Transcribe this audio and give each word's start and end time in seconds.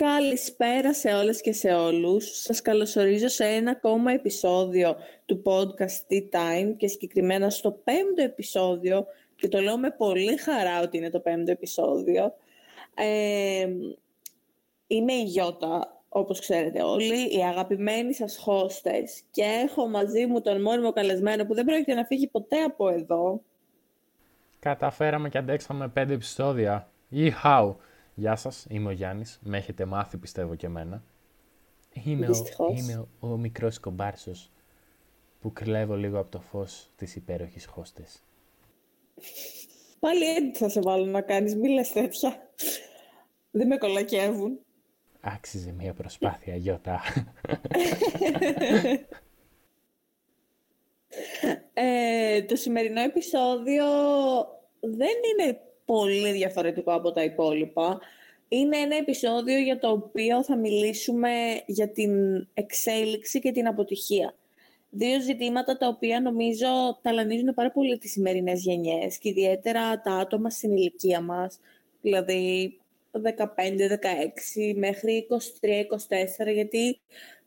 Καλησπέρα 0.00 0.94
σε 0.94 1.14
όλες 1.14 1.40
και 1.40 1.52
σε 1.52 1.74
όλους. 1.74 2.40
Σας 2.40 2.62
καλωσορίζω 2.62 3.28
σε 3.28 3.44
ένα 3.44 3.70
ακόμα 3.70 4.12
επεισόδιο 4.12 4.96
του 5.24 5.42
podcast 5.44 6.12
Tea 6.12 6.22
Time 6.30 6.74
και 6.76 6.88
συγκεκριμένα 6.88 7.50
στο 7.50 7.70
πέμπτο 7.70 8.22
επεισόδιο 8.22 9.06
και 9.36 9.48
το 9.48 9.60
λέω 9.60 9.78
με 9.78 9.90
πολύ 9.90 10.36
χαρά 10.36 10.80
ότι 10.80 10.96
είναι 10.96 11.10
το 11.10 11.20
πέμπτο 11.20 11.50
επεισόδιο. 11.50 12.34
Ε, 12.94 13.68
είμαι 14.86 15.12
η 15.12 15.22
Γιώτα, 15.22 16.00
όπως 16.08 16.40
ξέρετε 16.40 16.82
όλοι, 16.82 17.36
η 17.36 17.44
αγαπημένη 17.44 18.14
σας 18.14 18.44
hostess 18.46 19.24
και 19.30 19.42
έχω 19.42 19.88
μαζί 19.88 20.26
μου 20.26 20.40
τον 20.40 20.62
μόνιμο 20.62 20.92
καλεσμένο 20.92 21.44
που 21.44 21.54
δεν 21.54 21.64
πρόκειται 21.64 21.94
να 21.94 22.04
φύγει 22.04 22.26
ποτέ 22.26 22.62
από 22.62 22.88
εδώ. 22.88 23.40
Καταφέραμε 24.58 25.28
και 25.28 25.38
αντέξαμε 25.38 25.88
πέντε 25.88 26.14
επεισόδια. 26.14 26.90
Ιχάου! 27.08 27.76
Γεια 28.18 28.36
σας, 28.36 28.66
είμαι 28.68 28.88
ο 28.88 28.92
Γιάννης. 28.92 29.38
Με 29.42 29.56
έχετε 29.56 29.84
μάθει 29.84 30.16
πιστεύω 30.16 30.54
και 30.54 30.66
εμένα. 30.66 31.02
Είμαι, 32.04 32.26
ο, 32.26 32.32
είμαι 32.76 32.96
ο, 33.20 33.28
ο 33.28 33.36
μικρός 33.36 33.78
κομπάρσος 33.80 34.50
που 35.40 35.52
κλέβω 35.52 35.96
λίγο 35.96 36.18
από 36.18 36.30
το 36.30 36.40
φως 36.40 36.90
της 36.96 37.16
υπέροχης 37.16 37.66
χώστες. 37.66 38.22
Πάλι 39.98 40.24
έτσι 40.24 40.62
θα 40.62 40.68
σε 40.68 40.80
βάλω 40.80 41.04
να 41.04 41.20
κάνεις, 41.20 41.54
μη 41.54 41.68
λες 41.68 41.92
τέτοια. 41.92 42.50
Δεν 43.50 43.66
με 43.66 43.76
κολακεύουν. 43.76 44.58
Άξιζε 45.20 45.72
μια 45.72 45.94
προσπάθεια, 45.94 46.56
Γιώτα. 46.56 47.00
ε, 51.74 52.42
το 52.42 52.56
σημερινό 52.56 53.00
επεισόδιο 53.00 53.84
δεν 54.80 55.14
είναι 55.32 55.60
πολύ 55.86 56.32
διαφορετικό 56.32 56.92
από 56.92 57.12
τα 57.12 57.24
υπόλοιπα. 57.24 58.00
Είναι 58.48 58.76
ένα 58.76 58.96
επεισόδιο 58.96 59.58
για 59.58 59.78
το 59.78 59.90
οποίο 59.90 60.44
θα 60.44 60.56
μιλήσουμε 60.56 61.30
για 61.66 61.88
την 61.88 62.12
εξέλιξη 62.54 63.38
και 63.38 63.52
την 63.52 63.66
αποτυχία. 63.66 64.34
Δύο 64.90 65.20
ζητήματα 65.20 65.76
τα 65.76 65.86
οποία 65.88 66.20
νομίζω 66.20 66.98
ταλανίζουν 67.02 67.54
πάρα 67.54 67.70
πολύ 67.70 67.98
τις 67.98 68.10
σημερινές 68.10 68.62
γενιές 68.62 69.18
και 69.18 69.28
ιδιαίτερα 69.28 70.00
τα 70.00 70.12
άτομα 70.12 70.50
στην 70.50 70.76
ηλικία 70.76 71.20
μας, 71.20 71.58
δηλαδή 72.00 72.76
15-16 73.12 74.74
μέχρι 74.74 75.26
23-24, 75.30 76.52
γιατί 76.52 77.00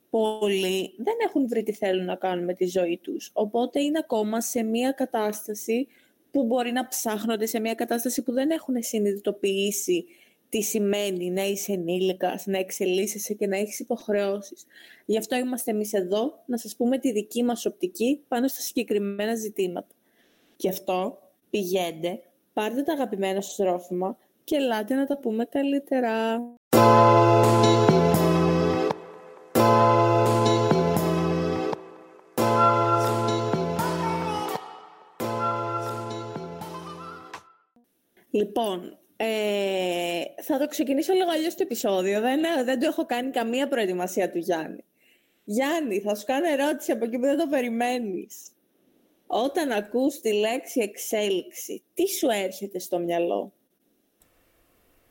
πολλοί 0.09 0.93
δεν 0.97 1.15
έχουν 1.27 1.47
βρει 1.47 1.63
τι 1.63 1.73
θέλουν 1.73 2.05
να 2.05 2.15
κάνουν 2.15 2.43
με 2.43 2.53
τη 2.53 2.65
ζωή 2.65 2.99
τους. 3.03 3.29
Οπότε 3.33 3.81
είναι 3.81 3.99
ακόμα 4.03 4.41
σε 4.41 4.63
μια 4.63 4.91
κατάσταση 4.91 5.87
που 6.31 6.45
μπορεί 6.45 6.71
να 6.71 6.87
ψάχνονται 6.87 7.45
σε 7.45 7.59
μια 7.59 7.73
κατάσταση 7.73 8.23
που 8.23 8.31
δεν 8.31 8.49
έχουν 8.49 8.75
συνειδητοποιήσει 8.79 10.05
τι 10.49 10.61
σημαίνει 10.61 11.31
να 11.31 11.43
είσαι 11.43 11.71
ενήλικας, 11.71 12.45
να 12.45 12.57
εξελίσσεσαι 12.57 13.33
και 13.33 13.47
να 13.47 13.57
έχεις 13.57 13.79
υποχρεώσεις. 13.79 14.65
Γι' 15.05 15.17
αυτό 15.17 15.35
είμαστε 15.35 15.71
εμείς 15.71 15.93
εδώ 15.93 16.43
να 16.45 16.57
σας 16.57 16.75
πούμε 16.75 16.97
τη 16.97 17.11
δική 17.11 17.43
μας 17.43 17.65
οπτική 17.65 18.23
πάνω 18.27 18.47
στα 18.47 18.61
συγκεκριμένα 18.61 19.35
ζητήματα. 19.35 19.95
Γι' 20.57 20.69
αυτό 20.69 21.21
πηγαίνετε, 21.49 22.21
πάρτε 22.53 22.81
τα 22.81 22.93
αγαπημένα 22.93 23.41
σας 23.41 23.55
τρόφιμα 23.55 24.17
και 24.43 24.55
ελάτε 24.55 24.95
να 24.95 25.05
τα 25.05 25.17
πούμε 25.17 25.45
καλύτερα. 25.45 26.41
Λοιπόν, 38.39 38.97
ε, 39.15 40.23
θα 40.41 40.57
το 40.57 40.67
ξεκινήσω 40.67 41.13
λίγο 41.13 41.29
αλλιώς 41.31 41.55
το 41.55 41.63
επεισόδιο. 41.63 42.21
Δεν, 42.21 42.41
δεν 42.65 42.79
το 42.79 42.85
έχω 42.85 43.05
κάνει 43.05 43.31
καμία 43.31 43.67
προετοιμασία 43.67 44.31
του 44.31 44.37
Γιάννη. 44.37 44.83
Γιάννη, 45.43 45.99
θα 45.99 46.15
σου 46.15 46.25
κάνω 46.25 46.47
ερώτηση 46.47 46.91
από 46.91 47.05
εκεί 47.05 47.15
που 47.15 47.25
δεν 47.25 47.37
το 47.37 47.47
περιμένεις. 47.47 48.51
Όταν 49.27 49.71
ακούς 49.71 50.19
τη 50.19 50.33
λέξη 50.33 50.81
εξέλιξη, 50.81 51.83
τι 51.93 52.07
σου 52.07 52.27
έρχεται 52.29 52.79
στο 52.79 52.99
μυαλό; 52.99 53.53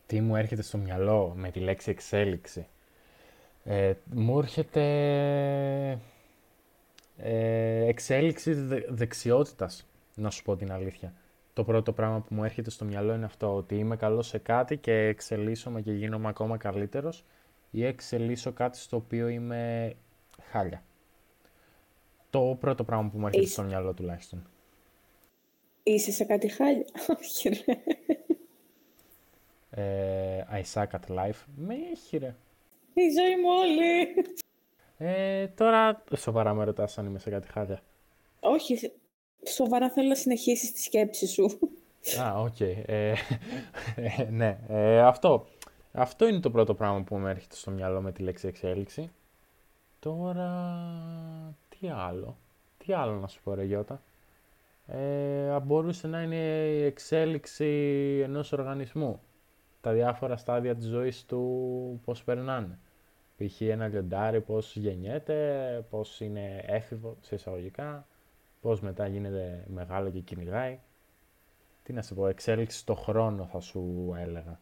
Τι 0.07 0.21
μου 0.21 0.37
έρχεται 0.37 0.63
στο 0.63 0.79
μυαλό 0.79 1.33
με 1.37 1.51
τη 1.51 1.61
λέξη 1.61 1.91
εξέλιξη; 1.91 2.67
Ε, 3.65 3.93
μου 4.15 4.39
έρχεται 4.39 4.83
ε, 7.17 7.87
εξέλιξη 7.87 8.53
δε, 8.53 8.81
δεξιότητας, 8.89 9.87
να 10.15 10.31
σου 10.31 10.43
πω 10.43 10.57
την 10.57 10.73
αλήθεια 10.73 11.15
το 11.59 11.65
πρώτο 11.65 11.93
πράγμα 11.93 12.21
που 12.21 12.35
μου 12.35 12.45
έρχεται 12.45 12.71
στο 12.71 12.85
μυαλό 12.85 13.15
είναι 13.15 13.25
αυτό, 13.25 13.55
ότι 13.55 13.75
είμαι 13.79 13.97
καλός 13.97 14.27
σε 14.27 14.39
κάτι 14.39 14.77
και 14.77 14.93
εξελίσσομαι 14.93 15.83
και 15.83 15.93
γίνομαι 15.93 16.29
ακόμα 16.29 16.57
καλύτερος 16.57 17.25
ή 17.71 17.85
εξελίσσω 17.85 18.53
κάτι 18.53 18.79
στο 18.79 18.97
οποίο 18.97 19.29
είμαι 19.29 19.95
χάλια. 20.51 20.83
Το 22.31 22.57
πρώτο 22.61 22.85
πράγμα 22.85 23.09
που 23.09 23.19
μου 23.19 23.27
έρχεται 23.27 23.47
στο 23.47 23.63
μυαλό 23.63 23.93
τουλάχιστον. 23.95 24.47
Είσαι 25.83 26.13
σε 26.13 26.25
κάτι 26.25 26.49
χάλια. 26.49 26.85
Όχι 27.21 27.49
ρε. 27.49 27.83
Ε, 29.71 30.45
I 30.53 30.63
suck 30.75 30.87
at 30.91 31.17
life. 31.17 31.45
Με 31.57 31.75
έχει 31.93 32.17
ρε. 32.17 32.35
Η 32.95 33.11
ζωή 33.19 33.37
μου 33.37 33.49
όλη. 33.59 34.15
Ε, 34.99 35.47
τώρα 35.47 36.05
σοβαρά 36.17 36.55
με 36.55 36.65
ρωτάς 36.65 36.99
αν 36.99 37.07
είμαι 37.07 37.19
σε 37.19 37.31
κάτι 37.31 37.49
χάλια. 37.49 37.83
Όχι, 38.41 38.93
Σοβαρά 39.47 39.91
θέλω 39.91 40.09
να 40.09 40.15
συνεχίσεις 40.15 40.73
τη 40.73 40.81
σκέψη 40.81 41.27
σου. 41.27 41.59
Α, 42.21 42.41
OK. 42.41 42.55
Okay. 42.59 42.83
Ε, 42.87 43.13
ε, 43.97 44.25
ναι, 44.31 44.59
ε, 44.69 45.01
αυτό. 45.01 45.47
Αυτό 45.93 46.27
είναι 46.27 46.41
το 46.41 46.51
πρώτο 46.51 46.75
πράγμα 46.75 47.03
που 47.03 47.17
μου 47.17 47.27
έρχεται 47.27 47.55
στο 47.55 47.71
μυαλό 47.71 48.01
με 48.01 48.13
τη 48.13 48.23
λέξη 48.23 48.47
εξέλιξη. 48.47 49.11
Τώρα, 50.01 50.51
τι 51.69 51.89
άλλο; 51.89 52.37
Τι 52.79 52.93
άλλο 52.93 53.13
να 53.13 53.27
σου 53.27 53.41
πω, 53.43 53.55
ρε 53.55 53.65
Γιώτα; 53.65 54.03
Ε, 54.87 55.59
μπορούσε 55.61 56.07
να 56.07 56.23
είναι 56.23 56.37
η 56.69 56.83
εξέλιξη 56.85 57.67
ενός 58.25 58.53
οργανισμού. 58.53 59.21
Τα 59.81 59.93
διάφορα 59.93 60.37
στάδια 60.37 60.75
της 60.77 60.87
ζωής 60.87 61.25
του 61.25 62.01
πώς 62.05 62.25
περνάνε. 62.25 62.79
Π.χ. 63.37 63.61
ένα 63.61 63.89
λιοντάρι 63.89 64.41
πώς 64.41 64.77
γεννιέται, 64.77 65.85
πώς 65.91 66.21
είναι 66.21 66.65
έφηβο 66.67 67.17
σε 67.21 67.35
εισαγωγικά, 67.35 68.07
πώς 68.61 68.81
μετά 68.81 69.07
γίνεται 69.07 69.65
μεγάλο 69.69 70.11
και 70.11 70.21
κυνηγάει. 70.21 70.79
Τι 71.83 71.93
να 71.93 72.03
σε 72.03 72.15
πω, 72.15 72.27
εξέλιξη 72.27 72.79
στο 72.79 72.95
χρόνο 72.95 73.47
θα 73.47 73.61
σου 73.61 74.15
έλεγα. 74.19 74.61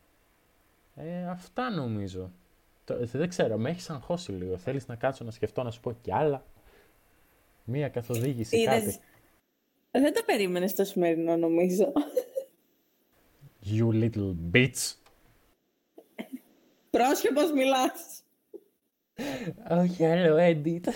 Ε, 0.96 1.28
αυτά 1.28 1.70
νομίζω. 1.70 2.32
δεν 3.12 3.28
ξέρω, 3.28 3.56
με 3.56 3.70
έχεις 3.70 3.90
αγχώσει 3.90 4.32
λίγο. 4.32 4.56
Θέλεις 4.56 4.86
να 4.86 4.96
κάτσω 4.96 5.24
να 5.24 5.30
σκεφτώ 5.30 5.62
να 5.62 5.70
σου 5.70 5.80
πω 5.80 5.92
κι 5.92 6.12
άλλα. 6.12 6.44
Μία 7.64 7.88
καθοδήγηση, 7.88 8.64
κάτι. 8.64 8.98
Δεν 9.90 10.14
το 10.14 10.22
περίμενες 10.26 10.74
το 10.74 10.84
σημερινό 10.84 11.36
νομίζω. 11.36 11.92
You 13.70 13.88
little 13.90 14.34
bitch. 14.52 14.94
Πρόσχε 16.90 17.32
πώς 17.32 17.52
μιλάς. 17.52 18.22
Όχι 19.70 20.04
άλλο 20.04 20.36
edit. 20.38 20.80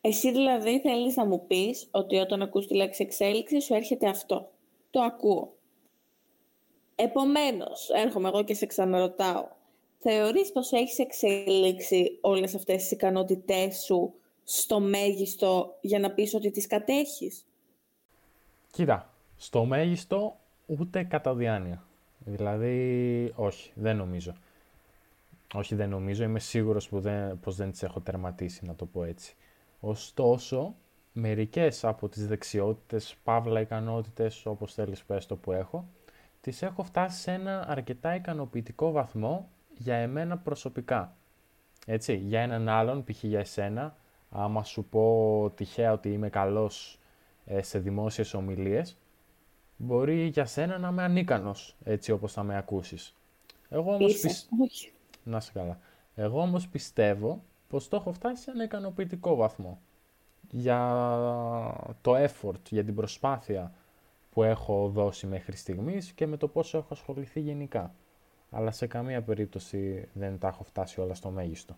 Εσύ 0.00 0.32
δηλαδή 0.32 0.80
θέλεις 0.80 1.16
να 1.16 1.26
μου 1.26 1.46
πεις 1.46 1.88
ότι 1.90 2.16
όταν 2.16 2.42
ακούς 2.42 2.66
τη 2.66 2.74
λέξη 2.74 3.02
εξέλιξη 3.02 3.60
σου 3.60 3.74
έρχεται 3.74 4.08
αυτό. 4.08 4.50
Το 4.90 5.00
ακούω. 5.00 5.52
Επομένως, 6.94 7.88
έρχομαι 7.88 8.28
εγώ 8.28 8.44
και 8.44 8.54
σε 8.54 8.66
ξαναρωτάω. 8.66 9.48
Θεωρείς 9.98 10.52
πως 10.52 10.72
έχεις 10.72 10.98
εξελίξει 10.98 12.18
όλες 12.20 12.54
αυτές 12.54 12.76
τις 12.76 12.90
ικανότητές 12.90 13.78
σου 13.78 14.14
στο 14.44 14.80
μέγιστο 14.80 15.76
για 15.80 15.98
να 15.98 16.10
πεις 16.10 16.34
ότι 16.34 16.50
τις 16.50 16.66
κατέχεις; 16.66 17.46
Κοίτα, 18.70 19.14
στο 19.36 19.64
μέγιστο 19.64 20.36
ούτε 20.66 21.02
κατά 21.02 21.34
διάνοια. 21.34 21.84
Δηλαδή, 22.24 23.32
όχι, 23.36 23.72
δεν 23.74 23.96
νομίζω. 23.96 24.34
Όχι, 25.54 25.74
δεν 25.74 25.88
νομίζω. 25.88 26.24
Είμαι 26.24 26.38
σίγουρος 26.38 26.88
που 26.88 27.00
δεν, 27.00 27.40
πως 27.40 27.56
δεν 27.56 27.70
τις 27.70 27.82
έχω 27.82 28.00
τερματίσει, 28.00 28.64
να 28.64 28.74
το 28.74 28.86
πω 28.86 29.04
έτσι. 29.04 29.36
Ωστόσο, 29.80 30.74
μερικές 31.12 31.84
από 31.84 32.08
τις 32.08 32.26
δεξιότητες, 32.26 33.16
παύλα 33.24 33.60
ικανότητες, 33.60 34.46
όπως 34.46 34.74
θέλεις 34.74 35.04
πες 35.04 35.26
το 35.26 35.36
που 35.36 35.52
έχω, 35.52 35.88
τις 36.40 36.62
έχω 36.62 36.82
φτάσει 36.82 37.20
σε 37.20 37.32
ένα 37.32 37.68
αρκετά 37.68 38.14
ικανοποιητικό 38.14 38.90
βαθμό 38.90 39.48
για 39.76 39.94
εμένα 39.94 40.38
προσωπικά. 40.38 41.16
Έτσι, 41.86 42.16
για 42.16 42.40
έναν 42.40 42.68
άλλον, 42.68 43.04
π.χ. 43.04 43.24
για 43.24 43.38
εσένα, 43.38 43.96
άμα 44.30 44.64
σου 44.64 44.84
πω 44.84 45.52
τυχαία 45.54 45.92
ότι 45.92 46.12
είμαι 46.12 46.28
καλός 46.28 46.98
ε, 47.44 47.62
σε 47.62 47.78
δημόσιες 47.78 48.34
ομιλίες, 48.34 48.96
μπορεί 49.76 50.26
για 50.26 50.44
σένα 50.44 50.78
να 50.78 50.88
είμαι 50.88 51.02
ανίκανος, 51.02 51.76
έτσι 51.84 52.12
όπως 52.12 52.32
θα 52.32 52.42
με 52.42 52.56
ακούσεις. 52.56 53.14
Εγώ 53.68 53.94
όμως, 53.94 54.22
να 55.24 55.40
σε 55.40 55.52
καλά. 55.52 55.78
Εγώ 56.14 56.40
όμως 56.40 56.68
πιστεύω 56.68 57.42
πως 57.70 57.88
το 57.88 57.96
έχω 57.96 58.12
φτάσει 58.12 58.42
σε 58.42 58.50
ένα 58.50 58.64
ικανοποιητικό 58.64 59.34
βαθμό. 59.34 59.80
Για 60.50 60.80
το 62.00 62.14
effort, 62.16 62.70
για 62.70 62.84
την 62.84 62.94
προσπάθεια 62.94 63.74
που 64.30 64.42
έχω 64.42 64.88
δώσει 64.88 65.26
μέχρι 65.26 65.56
στιγμής 65.56 66.12
και 66.12 66.26
με 66.26 66.36
το 66.36 66.48
πόσο 66.48 66.78
έχω 66.78 66.88
ασχοληθεί 66.90 67.40
γενικά. 67.40 67.94
αλλά 68.50 68.70
σε 68.70 68.86
καμία 68.86 69.22
περίπτωση 69.22 70.08
δεν 70.12 70.38
τα 70.38 70.48
έχω 70.48 70.62
φτάσει 70.62 71.00
όλα 71.00 71.14
στο 71.14 71.30
μέγιστο. 71.30 71.76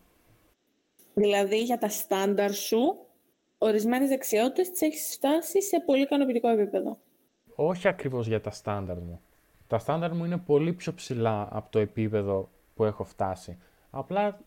Δηλαδή 1.14 1.62
για 1.62 1.78
τα 1.78 1.88
στάνταρ 1.88 2.52
σου, 2.52 2.98
ορισμένες 3.58 4.08
δεξιότητες 4.08 4.70
τις 4.70 4.80
έχεις 4.80 5.14
φτάσει 5.14 5.62
σε 5.62 5.80
πολύ 5.80 6.02
ικανοποιητικό 6.02 6.48
επίπεδο. 6.48 6.98
Όχι 7.54 7.88
ακριβώς 7.88 8.26
για 8.26 8.40
τα 8.40 8.50
στάνταρ 8.50 8.98
μου. 8.98 9.20
Τα 9.66 9.78
στάνταρ 9.78 10.14
μου 10.14 10.24
είναι 10.24 10.38
πολύ 10.38 10.72
πιο 10.72 10.94
ψηλά 10.94 11.48
από 11.50 11.70
το 11.70 11.78
επίπεδο 11.78 12.50
που 12.74 12.84
έχω 12.84 13.04
φτάσει. 13.04 13.58
Απλά 13.90 14.40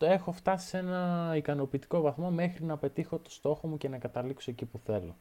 το 0.00 0.06
έχω 0.06 0.32
φτάσει 0.32 0.68
σε 0.68 0.78
ένα 0.78 1.32
ικανοποιητικό 1.36 2.00
βαθμό 2.00 2.30
μέχρι 2.30 2.64
να 2.64 2.78
πετύχω 2.78 3.18
το 3.18 3.30
στόχο 3.30 3.68
μου 3.68 3.76
και 3.76 3.88
να 3.88 3.98
καταλήξω 3.98 4.50
εκεί 4.50 4.64
που 4.64 4.78
θέλω. 4.78 5.16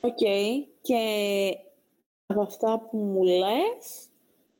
Οκ. 0.00 0.18
Και 0.82 1.02
από 2.26 2.42
αυτά 2.42 2.80
που 2.90 2.96
μου 2.96 3.22
λες, 3.22 4.08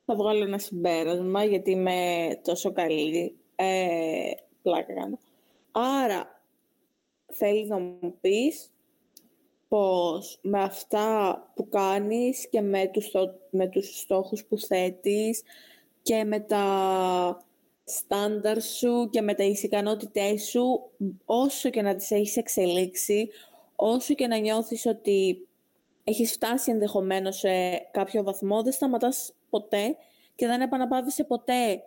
θα 0.05 0.15
βγάλω 0.15 0.45
ένα 0.45 0.59
συμπέρασμα, 0.59 1.45
γιατί 1.45 1.71
είμαι 1.71 2.29
τόσο 2.45 2.73
καλή. 2.73 3.37
Ε, 3.57 4.31
πλάκα 4.63 4.95
κάνω. 4.95 5.19
Άρα, 5.71 6.43
θέλεις 7.27 7.69
να 7.69 7.79
μου 7.79 8.15
πεις 8.21 8.71
πως 9.69 10.39
με 10.43 10.63
αυτά 10.63 11.37
που 11.55 11.69
κάνεις 11.69 12.49
και 12.49 12.61
με 12.61 12.87
τους, 12.87 13.11
με 13.51 13.69
τους 13.69 13.99
στόχους 13.99 14.45
που 14.45 14.59
θέτεις 14.59 15.43
και 16.03 16.25
με 16.25 16.41
τα 16.41 17.45
στάνταρ 17.91 18.63
σου 18.63 19.09
και 19.11 19.21
με 19.21 19.35
τις 19.35 19.63
ικανότητές 19.63 20.43
σου, 20.43 20.91
όσο 21.25 21.71
και 21.71 21.83
να 21.83 21.95
τις 21.95 22.11
έχεις 22.11 22.37
εξελίξει, 22.37 23.29
όσο 23.77 24.15
και 24.15 24.27
να 24.27 24.37
νιώθεις 24.37 24.87
ότι 24.87 25.49
έχεις 26.05 26.33
φτάσει 26.33 26.71
ενδεχομένως 26.71 27.37
σε 27.37 27.49
κάποιο 27.91 28.23
βαθμό, 28.23 28.63
δεν 28.63 28.73
σταματάς 28.73 29.33
ποτέ 29.51 29.97
και 30.35 30.47
δεν 30.47 30.61
επαναπαύεσαι 30.61 31.25
ποτέ 31.25 31.83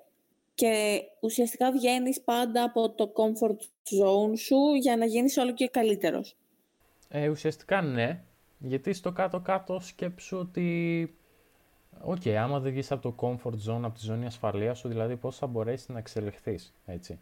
και 0.55 1.01
ουσιαστικά 1.19 1.71
βγαίνεις 1.71 2.21
πάντα 2.21 2.63
από 2.63 2.89
το 2.89 3.13
comfort 3.15 3.57
zone 3.99 4.37
σου 4.37 4.73
για 4.81 4.97
να 4.97 5.05
γίνεις 5.05 5.37
όλο 5.37 5.53
και 5.53 5.67
καλύτερος. 5.67 6.35
Ε, 7.09 7.29
ουσιαστικά 7.29 7.81
ναι, 7.81 8.23
γιατί 8.59 8.93
στο 8.93 9.11
κάτω-κάτω 9.11 9.79
σκέψου 9.79 10.37
ότι 10.37 11.17
OK, 12.01 12.21
okay, 12.23 12.33
άμα 12.33 12.59
δεν 12.59 12.71
βγεις 12.71 12.91
από 12.91 13.01
το 13.01 13.15
comfort 13.17 13.71
zone, 13.71 13.81
από 13.83 13.93
τη 13.93 13.99
ζώνη 13.99 14.25
ασφαλείας 14.25 14.77
σου, 14.77 14.87
δηλαδή 14.87 15.15
πώς 15.15 15.37
θα 15.37 15.47
μπορέσεις 15.47 15.89
να 15.89 15.97
εξελιχθείς, 15.97 16.73
έτσι. 16.85 17.19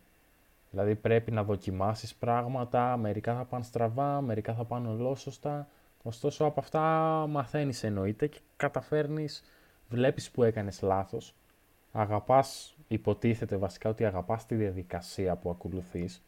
Δηλαδή 0.70 0.96
πρέπει 0.96 1.32
να 1.32 1.44
δοκιμάσεις 1.44 2.16
πράγματα, 2.16 2.98
μερικά 2.98 3.36
θα 3.36 3.44
πάνε 3.46 3.64
στραβά, 3.64 4.22
μερικά 4.22 4.54
θα 4.54 4.64
πάνε 4.64 4.88
ολόσωστα. 4.88 5.68
Ωστόσο 6.04 6.46
από 6.46 6.60
αυτά 6.60 6.82
μαθαίνεις 7.30 7.84
εννοείται 7.84 8.28
και 8.28 8.40
καταφέρνεις, 8.56 9.44
βλέπεις 9.90 10.32
που 10.32 10.44
έκανες 10.44 10.82
λάθος. 10.82 11.36
Αγαπάς, 11.92 12.76
υποτίθεται 12.88 13.56
βασικά 13.56 13.90
ότι 13.90 14.06
αγαπάς 14.06 14.46
τη 14.46 14.56
διαδικασία 14.56 15.36
που 15.36 15.50
ακολουθείς. 15.50 16.22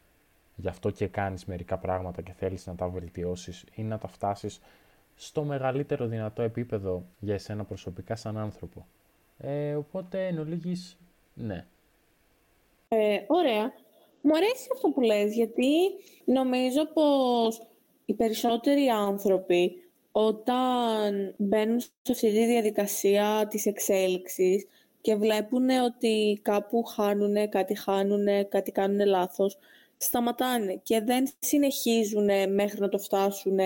Γι' 0.56 0.68
αυτό 0.68 0.90
και 0.90 1.06
κάνεις 1.06 1.44
μερικά 1.44 1.78
πράγματα 1.78 2.22
και 2.22 2.32
θέλεις 2.32 2.66
να 2.66 2.74
τα 2.74 2.88
βελτιώσεις 2.88 3.64
ή 3.74 3.82
να 3.82 3.98
τα 3.98 4.08
φτάσεις 4.08 4.60
στο 5.16 5.42
μεγαλύτερο 5.44 6.06
δυνατό 6.06 6.42
επίπεδο 6.42 7.04
για 7.20 7.34
εσένα 7.34 7.64
προσωπικά 7.64 8.16
σαν 8.16 8.38
άνθρωπο. 8.38 8.86
Ε, 9.38 9.74
οπότε 9.74 10.26
εν 10.26 10.38
ολίγης, 10.38 10.96
ναι. 11.34 11.66
Ε, 12.88 13.18
ωραία. 13.26 13.72
Μου 14.20 14.36
αρέσει 14.36 14.68
αυτό 14.72 14.88
που 14.88 15.00
λες, 15.00 15.34
γιατί 15.34 15.72
νομίζω 16.24 16.86
πως 16.86 17.66
οι 18.04 18.14
περισσότεροι 18.14 18.88
άνθρωποι 18.88 19.72
όταν 20.12 21.34
μπαίνουν 21.36 21.80
σε 21.80 22.12
αυτή 22.12 22.30
τη 22.30 22.46
διαδικασία 22.46 23.46
της 23.50 23.66
εξέλιξης 23.66 24.66
και 25.00 25.14
βλέπουν 25.14 25.70
ότι 25.70 26.40
κάπου 26.42 26.82
χάνουν, 26.82 27.48
κάτι 27.48 27.74
χάνουν, 27.74 28.48
κάτι 28.48 28.72
κάνουν 28.72 29.06
λάθος, 29.06 29.58
σταματάνε 29.96 30.80
και 30.82 31.00
δεν 31.00 31.28
συνεχίζουν 31.38 32.52
μέχρι 32.54 32.80
να 32.80 32.88
το 32.88 32.98
φτάσουν 32.98 33.58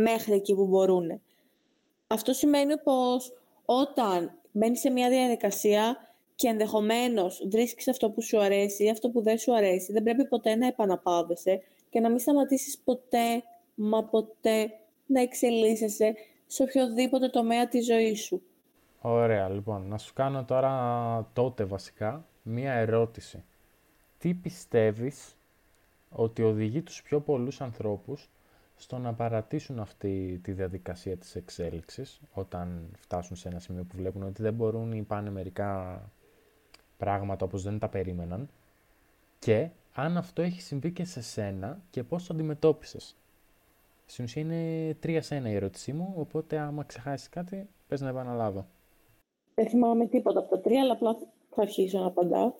μέχρι 0.00 0.34
εκεί 0.34 0.54
που 0.54 0.66
μπορούν. 0.66 1.20
Αυτό 2.06 2.32
σημαίνει 2.32 2.78
πως 2.78 3.32
όταν 3.64 4.38
μπαίνεις 4.52 4.80
σε 4.80 4.90
μια 4.90 5.08
διαδικασία 5.08 5.96
και 6.34 6.48
ενδεχομένως 6.48 7.46
βρίσκεις 7.50 7.88
αυτό 7.88 8.10
που 8.10 8.22
σου 8.22 8.40
αρέσει 8.40 8.84
ή 8.84 8.90
αυτό 8.90 9.10
που 9.10 9.22
δεν 9.22 9.38
σου 9.38 9.54
αρέσει, 9.54 9.92
δεν 9.92 10.02
πρέπει 10.02 10.26
ποτέ 10.26 10.54
να 10.54 10.66
επαναπάβεσαι 10.66 11.62
και 11.90 12.00
να 12.00 12.08
μην 12.08 12.18
σταματήσεις 12.18 12.78
ποτέ, 12.78 13.42
μα 13.74 14.04
ποτέ 14.04 14.70
να 15.06 15.20
εξελίσσεσαι 15.20 16.14
σε 16.46 16.62
οποιοδήποτε 16.62 17.28
τομέα 17.28 17.68
της 17.68 17.86
ζωής 17.86 18.22
σου. 18.24 18.42
Ωραία, 19.00 19.48
λοιπόν, 19.48 19.88
να 19.88 19.98
σου 19.98 20.12
κάνω 20.12 20.44
τώρα 20.44 21.30
τότε 21.32 21.64
βασικά 21.64 22.26
μία 22.42 22.72
ερώτηση. 22.72 23.44
Τι 24.18 24.34
πιστεύεις 24.34 25.36
ότι 26.10 26.42
οδηγεί 26.42 26.82
τους 26.82 27.02
πιο 27.02 27.20
πολλούς 27.20 27.60
ανθρώπους 27.60 28.30
στο 28.78 28.98
να 28.98 29.14
παρατήσουν 29.14 29.78
αυτή 29.78 30.40
τη 30.42 30.52
διαδικασία 30.52 31.16
της 31.16 31.36
εξέλιξης 31.36 32.20
όταν 32.32 32.90
φτάσουν 32.96 33.36
σε 33.36 33.48
ένα 33.48 33.58
σημείο 33.58 33.84
που 33.84 33.96
βλέπουν 33.96 34.22
ότι 34.22 34.42
δεν 34.42 34.54
μπορούν 34.54 34.92
ή 34.92 35.02
πάνε 35.02 35.30
μερικά 35.30 36.02
πράγματα 36.96 37.44
όπως 37.44 37.62
δεν 37.62 37.78
τα 37.78 37.88
περίμεναν 37.88 38.48
και 39.38 39.68
αν 39.94 40.16
αυτό 40.16 40.42
έχει 40.42 40.60
συμβεί 40.60 40.92
και 40.92 41.04
σε 41.04 41.22
σένα 41.22 41.80
και 41.90 42.02
πώς 42.02 42.26
το 42.26 42.34
αντιμετώπισες. 42.34 43.16
Στην 44.06 44.24
ουσία 44.24 44.42
είναι 44.42 44.94
τρία 45.00 45.22
σε 45.22 45.34
ένα 45.34 45.50
η 45.50 45.54
ερώτησή 45.54 45.92
μου, 45.92 46.14
οπότε 46.16 46.58
άμα 46.58 46.84
ξεχάσεις 46.84 47.28
κάτι, 47.28 47.68
πες 47.88 48.00
να 48.00 48.08
επαναλάβω. 48.08 48.66
Δεν 49.54 49.68
θυμάμαι 49.68 50.06
τίποτα 50.06 50.38
από 50.38 50.48
τα 50.48 50.60
τρία, 50.60 50.80
αλλά 50.80 50.92
απλά 50.92 51.16
θα 51.50 51.62
αρχίσω 51.62 51.98
να 51.98 52.06
απαντάω. 52.06 52.52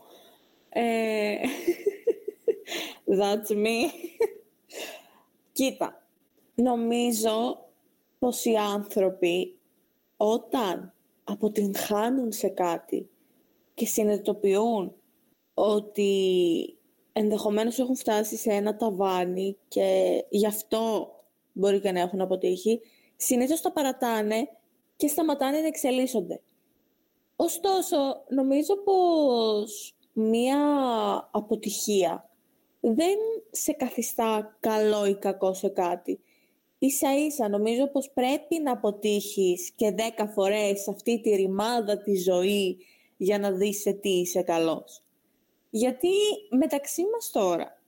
Ε... 0.68 1.34
That's 3.20 3.50
me. 3.50 3.90
Κοίτα, 5.52 6.02
Νομίζω 6.62 7.68
πως 8.18 8.44
οι 8.44 8.54
άνθρωποι 8.54 9.58
όταν 10.16 10.94
αποτυγχάνουν 11.24 12.32
σε 12.32 12.48
κάτι 12.48 13.10
και 13.74 13.86
συνειδητοποιούν 13.86 14.94
ότι 15.54 16.78
ενδεχομένως 17.12 17.78
έχουν 17.78 17.96
φτάσει 17.96 18.36
σε 18.36 18.50
ένα 18.50 18.76
ταβάνι 18.76 19.56
και 19.68 20.24
γι' 20.28 20.46
αυτό 20.46 21.12
μπορεί 21.52 21.80
και 21.80 21.92
να 21.92 22.00
έχουν 22.00 22.20
αποτύχει, 22.20 22.80
συνήθως 23.16 23.60
τα 23.60 23.72
παρατάνε 23.72 24.48
και 24.96 25.06
σταματάνε 25.08 25.60
να 25.60 25.66
εξελίσσονται. 25.66 26.40
Ωστόσο, 27.36 27.96
νομίζω 28.28 28.76
πως 28.76 29.94
μία 30.12 30.58
αποτυχία 31.30 32.30
δεν 32.80 33.16
σε 33.50 33.72
καθιστά 33.72 34.56
καλό 34.60 35.06
ή 35.06 35.14
κακό 35.14 35.54
σε 35.54 35.68
κάτι 35.68 36.20
ίσα 36.78 37.26
ίσα 37.26 37.48
νομίζω 37.48 37.86
πως 37.86 38.10
πρέπει 38.10 38.58
να 38.62 38.72
αποτύχεις 38.72 39.70
και 39.76 39.90
δέκα 39.90 40.26
φορές 40.26 40.88
αυτή 40.88 41.20
τη 41.20 41.30
ρημάδα 41.30 42.02
τη 42.02 42.14
ζωή 42.16 42.78
για 43.16 43.38
να 43.38 43.50
δεις 43.50 43.80
σε 43.80 43.92
τι 43.92 44.08
είσαι 44.08 44.42
καλός. 44.42 45.02
Γιατί 45.70 46.08
μεταξύ 46.50 47.02
μας 47.12 47.30
τώρα, 47.32 47.82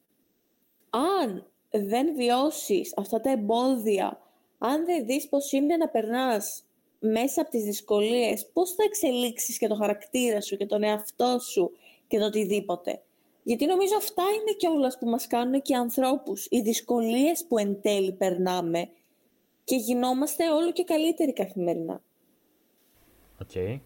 αν 0.90 1.50
δεν 1.70 2.14
βιώσεις 2.14 2.92
αυτά 2.96 3.20
τα 3.20 3.30
εμπόδια, 3.30 4.20
αν 4.58 4.84
δεν 4.84 5.06
δεις 5.06 5.28
πως 5.28 5.52
είναι 5.52 5.76
να 5.76 5.88
περνάς 5.88 6.64
μέσα 6.98 7.40
από 7.40 7.50
τις 7.50 7.62
δυσκολίες, 7.62 8.50
πώς 8.52 8.70
θα 8.70 8.82
εξελίξεις 8.82 9.58
και 9.58 9.66
το 9.66 9.74
χαρακτήρα 9.74 10.40
σου 10.40 10.56
και 10.56 10.66
τον 10.66 10.82
εαυτό 10.82 11.38
σου 11.38 11.72
και 12.08 12.18
το 12.18 12.24
οτιδήποτε. 12.24 13.02
Γιατί 13.42 13.66
νομίζω 13.66 13.96
αυτά 13.96 14.22
είναι 14.22 14.52
και 14.56 14.68
όλα 14.68 14.92
που 14.98 15.08
μας 15.08 15.26
κάνουν 15.26 15.62
και 15.62 15.76
ανθρώπους. 15.76 16.46
Οι 16.50 16.60
δυσκολίες 16.60 17.44
που 17.48 17.58
εν 17.58 17.80
τέλει 17.80 18.12
περνάμε 18.12 18.88
και 19.64 19.76
γινόμαστε 19.76 20.50
όλο 20.50 20.72
και 20.72 20.84
καλύτεροι 20.84 21.32
καθημερινά. 21.32 22.02
Οκ. 23.40 23.50
Okay. 23.54 23.80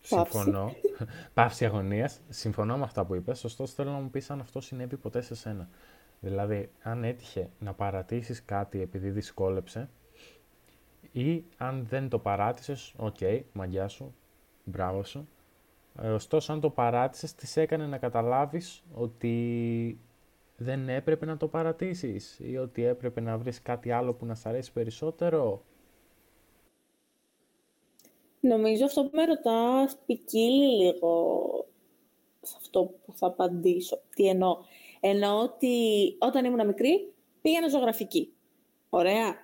Συμφωνώ. 0.00 0.74
Παύση 1.34 1.64
αγωνίας. 1.64 2.20
Συμφωνώ 2.28 2.76
με 2.76 2.84
αυτά 2.84 3.04
που 3.04 3.14
είπες. 3.14 3.44
Ωστόσο, 3.44 3.74
θέλω 3.74 3.90
να 3.90 3.98
μου 3.98 4.10
πεις 4.10 4.30
αν 4.30 4.40
αυτό 4.40 4.60
συνέβη 4.60 4.96
ποτέ 4.96 5.20
σε 5.20 5.34
σένα. 5.34 5.68
Δηλαδή, 6.20 6.70
αν 6.82 7.04
έτυχε 7.04 7.50
να 7.58 7.72
παρατήσεις 7.72 8.44
κάτι 8.44 8.80
επειδή 8.80 9.10
δυσκόλεψε 9.10 9.88
ή 11.12 11.44
αν 11.56 11.86
δεν 11.88 12.08
το 12.08 12.18
παράτησες, 12.18 12.94
OK, 12.96 13.16
okay, 13.20 13.40
μαγκιά 13.52 13.88
σου, 13.88 14.14
μπράβο 14.64 15.04
σου. 15.04 15.28
Ε, 16.02 16.08
ωστόσο, 16.08 16.52
αν 16.52 16.60
το 16.60 16.70
παράτησες, 16.70 17.34
τι 17.34 17.47
σε 17.47 17.60
έκανε 17.60 17.86
να 17.86 17.98
καταλάβεις 17.98 18.82
ότι 18.94 19.98
δεν 20.56 20.88
έπρεπε 20.88 21.26
να 21.26 21.36
το 21.36 21.48
παρατήσεις 21.48 22.38
ή 22.42 22.56
ότι 22.56 22.84
έπρεπε 22.84 23.20
να 23.20 23.38
βρεις 23.38 23.62
κάτι 23.62 23.90
άλλο 23.90 24.12
που 24.12 24.26
να 24.26 24.34
σ' 24.34 24.46
αρέσει 24.46 24.72
περισσότερο. 24.72 25.62
Νομίζω 28.40 28.84
αυτό 28.84 29.02
που 29.02 29.10
με 29.12 29.24
ρωτάς 29.24 29.98
ποικίλει 30.06 30.84
λίγο 30.84 31.44
σε 32.40 32.54
αυτό 32.58 32.84
που 32.84 33.12
θα 33.16 33.26
απαντήσω. 33.26 34.00
Τι 34.14 34.28
εννοώ. 34.28 34.58
Εννοώ 35.00 35.40
ότι 35.40 35.76
όταν 36.18 36.44
ήμουν 36.44 36.66
μικρή 36.66 37.12
πήγαινα 37.42 37.68
ζωγραφική. 37.68 38.32
Ωραία. 38.90 39.34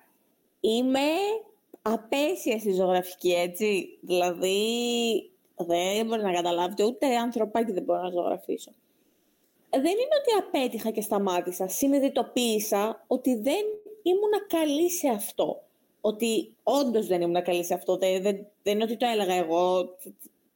Είμαι 0.60 1.00
απέσια 1.82 2.58
στη 2.58 2.72
ζωγραφική, 2.72 3.32
έτσι. 3.32 3.98
Δηλαδή, 4.00 4.60
δεν 5.56 6.06
μπορεί 6.06 6.22
να 6.22 6.32
καταλάβετε, 6.32 6.84
ούτε 6.84 7.16
ανθρωπάκι 7.16 7.72
δεν 7.72 7.82
μπορώ 7.82 8.00
να 8.00 8.10
ζωγραφίσω. 8.10 8.70
Δεν 9.70 9.82
είναι 9.82 10.16
ότι 10.20 10.46
απέτυχα 10.46 10.90
και 10.90 11.00
σταμάτησα. 11.00 11.68
Συνειδητοποίησα 11.68 13.04
ότι 13.06 13.34
δεν 13.34 13.64
ήμουν 14.02 14.46
καλή 14.48 14.90
σε 14.90 15.08
αυτό. 15.08 15.62
Ότι 16.00 16.54
όντως 16.62 17.06
δεν 17.06 17.20
ήμουν 17.20 17.42
καλή 17.42 17.64
σε 17.64 17.75
αυτό. 17.75 17.96
Δεν, 17.96 18.22
δεν, 18.22 18.46
δεν 18.62 18.75
είναι 18.75 18.84
ότι 18.84 18.96
το 18.96 19.06
έλεγα 19.06 19.34
εγώ. 19.34 19.96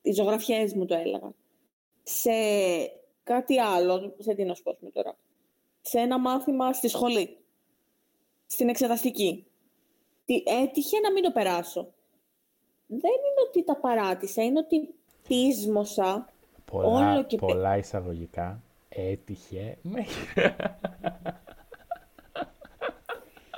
Οι 0.02 0.12
ζωγραφιές 0.12 0.74
μου 0.74 0.86
το 0.86 0.94
έλεγαν. 0.94 1.34
Σε 2.02 2.30
κάτι 3.22 3.58
άλλο, 3.58 4.14
σε 4.18 4.34
τι 4.34 4.44
να 4.44 4.54
σου 4.54 4.62
πω 4.62 4.76
τώρα. 4.92 5.16
Σε 5.80 5.98
ένα 5.98 6.18
μάθημα 6.18 6.72
στη 6.72 6.88
σχολή. 6.88 7.36
Στην 8.46 8.68
εξεταστική. 8.68 9.46
Έτυχε 10.62 11.00
να 11.00 11.12
μην 11.12 11.22
το 11.22 11.30
περάσω 11.30 11.92
δεν 12.90 13.10
είναι 13.10 13.42
ότι 13.48 13.64
τα 13.64 13.76
παράτησα, 13.76 14.42
είναι 14.42 14.58
ότι 14.58 14.94
πείσμωσα 15.28 16.28
πολλά, 16.64 17.12
όλο 17.12 17.24
και... 17.24 17.36
Πολλά 17.36 17.76
εισαγωγικά 17.76 18.62
έτυχε 18.88 19.78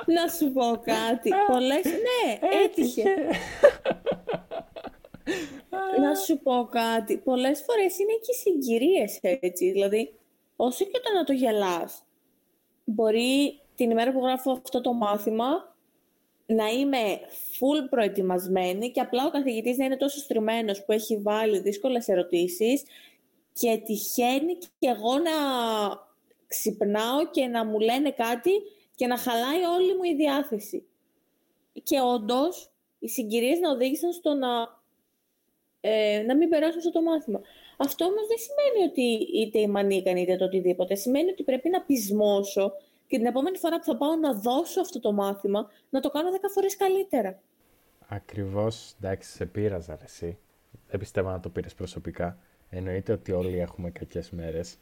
Να 0.07 0.29
σου 0.29 0.53
πω 0.53 0.81
κάτι. 0.85 1.31
Πολλές... 1.47 1.85
Ναι, 1.85 2.39
έτυχε. 2.65 3.03
Να 6.01 6.15
σου 6.15 6.39
πω 6.39 6.69
κάτι. 6.71 7.19
Πολλές 7.19 7.65
φορές 7.67 7.99
είναι 7.99 8.13
και 8.13 8.33
συγκυρίες 8.33 9.19
έτσι. 9.21 9.71
Δηλαδή, 9.71 10.15
όσο 10.57 10.85
και 10.85 11.01
το 11.03 11.13
να 11.19 11.25
το 11.25 11.33
γελάς, 11.33 12.03
μπορεί 12.85 13.61
την 13.75 13.91
ημέρα 13.91 14.13
που 14.13 14.21
γράφω 14.21 14.51
αυτό 14.51 14.81
το 14.81 14.93
μάθημα 14.93 15.72
να 16.53 16.69
είμαι 16.69 16.99
full 17.59 17.89
προετοιμασμένη 17.91 18.91
και 18.91 19.01
απλά 19.01 19.27
ο 19.27 19.31
καθηγητής 19.31 19.77
να 19.77 19.85
είναι 19.85 19.97
τόσο 19.97 20.19
στριμμένος 20.19 20.85
που 20.85 20.93
έχει 20.93 21.17
βάλει 21.17 21.59
δύσκολες 21.59 22.09
ερωτήσεις 22.09 22.83
και 23.53 23.83
τυχαίνει 23.85 24.59
και 24.79 24.89
εγώ 24.89 25.19
να 25.19 25.33
ξυπνάω 26.47 27.31
και 27.31 27.47
να 27.47 27.65
μου 27.65 27.79
λένε 27.79 28.11
κάτι 28.11 28.51
και 28.95 29.07
να 29.07 29.17
χαλάει 29.19 29.63
όλη 29.79 29.95
μου 29.97 30.03
η 30.03 30.15
διάθεση. 30.15 30.87
Και 31.83 32.01
όντως, 32.01 32.71
οι 32.99 33.09
συγκυρίες 33.09 33.59
να 33.59 33.71
οδήγησαν 33.71 34.13
στο 34.13 34.35
να, 34.35 34.81
ε, 35.81 36.23
να 36.27 36.37
μην 36.37 36.49
περάσω 36.49 36.79
αυτό 36.79 36.91
το 36.91 37.03
μάθημα. 37.03 37.41
Αυτό 37.77 38.05
όμως 38.05 38.27
δεν 38.27 38.37
σημαίνει 38.39 38.91
ότι 38.91 39.39
είτε 39.41 39.59
η 39.59 39.67
μανίκαν 39.67 40.17
είτε 40.17 40.37
το 40.37 40.45
οτιδήποτε. 40.45 40.95
Σημαίνει 40.95 41.31
ότι 41.31 41.43
πρέπει 41.43 41.69
να 41.69 41.83
πεισμώσω 41.83 42.73
και 43.13 43.19
την 43.19 43.27
επόμενη 43.27 43.57
φορά 43.57 43.79
που 43.79 43.85
θα 43.85 43.97
πάω 43.97 44.17
να 44.17 44.35
δώσω 44.35 44.81
αυτό 44.81 45.01
το 45.01 45.13
μάθημα, 45.13 45.71
να 45.91 46.01
το 46.01 46.11
κάνω 46.11 46.31
δέκα 46.31 46.49
φορές 46.49 46.77
καλύτερα. 46.77 47.39
Ακριβώς, 48.09 48.95
εντάξει, 49.01 49.31
σε 49.31 49.47
πείραζα 49.47 49.99
εσύ. 50.05 50.39
Δεν 50.89 51.01
πιστεύω 51.01 51.31
να 51.31 51.41
το 51.41 51.49
πήρες 51.49 51.75
προσωπικά. 51.75 52.39
Εννοείται 52.71 53.13
ότι 53.13 53.33
όλοι 53.33 53.59
έχουμε 53.59 53.91
κακές 53.91 54.31
μέρες. 54.31 54.79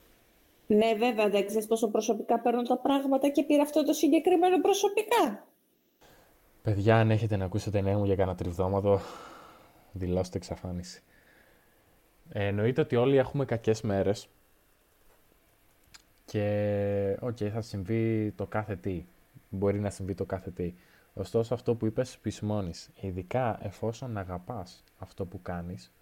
Ναι, 0.67 0.95
βέβαια, 0.95 1.29
δεν 1.29 1.47
ξέρεις 1.47 1.67
πόσο 1.67 1.89
προσωπικά 1.89 2.41
παίρνω 2.41 2.63
τα 2.63 2.77
πράγματα 2.79 3.29
και 3.29 3.43
πήρα 3.43 3.63
αυτό 3.63 3.85
το 3.85 3.93
συγκεκριμένο 3.93 4.61
προσωπικά. 4.61 5.47
Παιδιά, 6.63 6.97
αν 6.97 7.11
έχετε 7.11 7.37
να 7.37 7.45
ακούσετε 7.45 7.81
νέα 7.81 7.99
μου 7.99 8.05
για 8.05 8.17
κανένα 8.17 8.37
τριβδόματο, 8.37 9.01
δηλώστε 9.93 10.37
εξαφάνιση. 10.37 11.03
Ε, 12.33 12.47
εννοείται 12.47 12.81
ότι 12.81 12.97
όλοι 12.97 13.17
έχουμε 13.17 13.45
κακές 13.45 13.81
μέρες 13.81 14.29
και 16.31 17.17
OK, 17.21 17.37
okay, 17.37 17.49
θα 17.49 17.61
συμβεί 17.61 18.33
το 18.37 18.47
κάθε 18.47 18.77
τι. 18.77 19.05
Μπορεί 19.49 19.81
να 19.81 19.91
συμβεί 19.91 20.15
το 20.15 20.25
κάθε 20.25 20.51
τι. 20.51 20.75
Ωστόσο 21.15 21.55
αυτό 21.55 21.75
που 21.75 21.87
είπες 21.87 22.19
πεισμώνεις, 22.19 22.91
ειδικά 23.01 23.59
εφόσον 23.63 24.19
αγαπάς 24.19 24.85
αυτό 24.99 25.27
που 25.27 25.43
κάνεις 25.43 25.93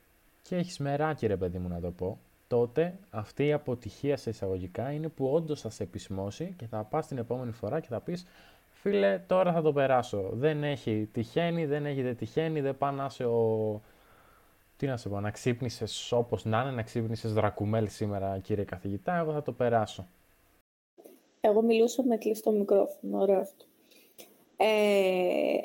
και 0.42 0.56
έχεις 0.56 0.78
μεράκι 0.78 1.26
ρε 1.26 1.36
παιδί 1.36 1.58
μου 1.58 1.68
να 1.68 1.80
το 1.80 1.90
πω, 1.90 2.18
τότε 2.48 2.98
αυτή 3.10 3.46
η 3.46 3.52
αποτυχία 3.52 4.16
σε 4.16 4.30
εισαγωγικά 4.30 4.92
είναι 4.92 5.08
που 5.08 5.32
όντως 5.32 5.60
θα 5.60 5.70
σε 5.70 5.82
πεισμώσει 5.82 6.54
και 6.56 6.66
θα 6.66 6.82
πας 6.84 7.06
την 7.06 7.18
επόμενη 7.18 7.52
φορά 7.52 7.80
και 7.80 7.88
θα 7.90 8.00
πεις 8.00 8.26
φίλε 8.70 9.18
τώρα 9.26 9.52
θα 9.52 9.62
το 9.62 9.72
περάσω. 9.72 10.30
Δεν 10.32 10.64
έχει 10.64 11.08
τυχαίνει, 11.12 11.66
δεν 11.66 11.86
έχει 11.86 12.02
δεν 12.02 12.16
τυχαίνει, 12.16 12.60
δεν 12.60 12.78
πάει 12.78 12.92
να 12.94 13.04
είσαι 13.04 13.24
ο... 13.24 13.80
Τι 14.76 14.86
να 14.86 14.96
σου 14.96 15.08
πω, 15.08 15.20
να 15.20 15.30
ξύπνησες 15.30 16.12
όπως 16.12 16.44
να 16.44 16.60
είναι, 16.60 16.70
να 16.70 16.82
ξύπνησες 16.82 17.32
Δρακουμέλ 17.32 17.88
σήμερα 17.88 18.38
κύριε 18.38 18.64
καθηγητά, 18.64 19.16
εγώ 19.16 19.32
θα 19.32 19.42
το 19.42 19.52
περάσω. 19.52 20.06
Εγώ 21.40 21.62
μιλούσα 21.62 22.02
με 22.02 22.16
κλειστό 22.16 22.50
μικρόφωνο, 22.50 23.20
ωραίο 23.20 23.40
αυτό. 23.40 23.64
Ε... 24.56 25.58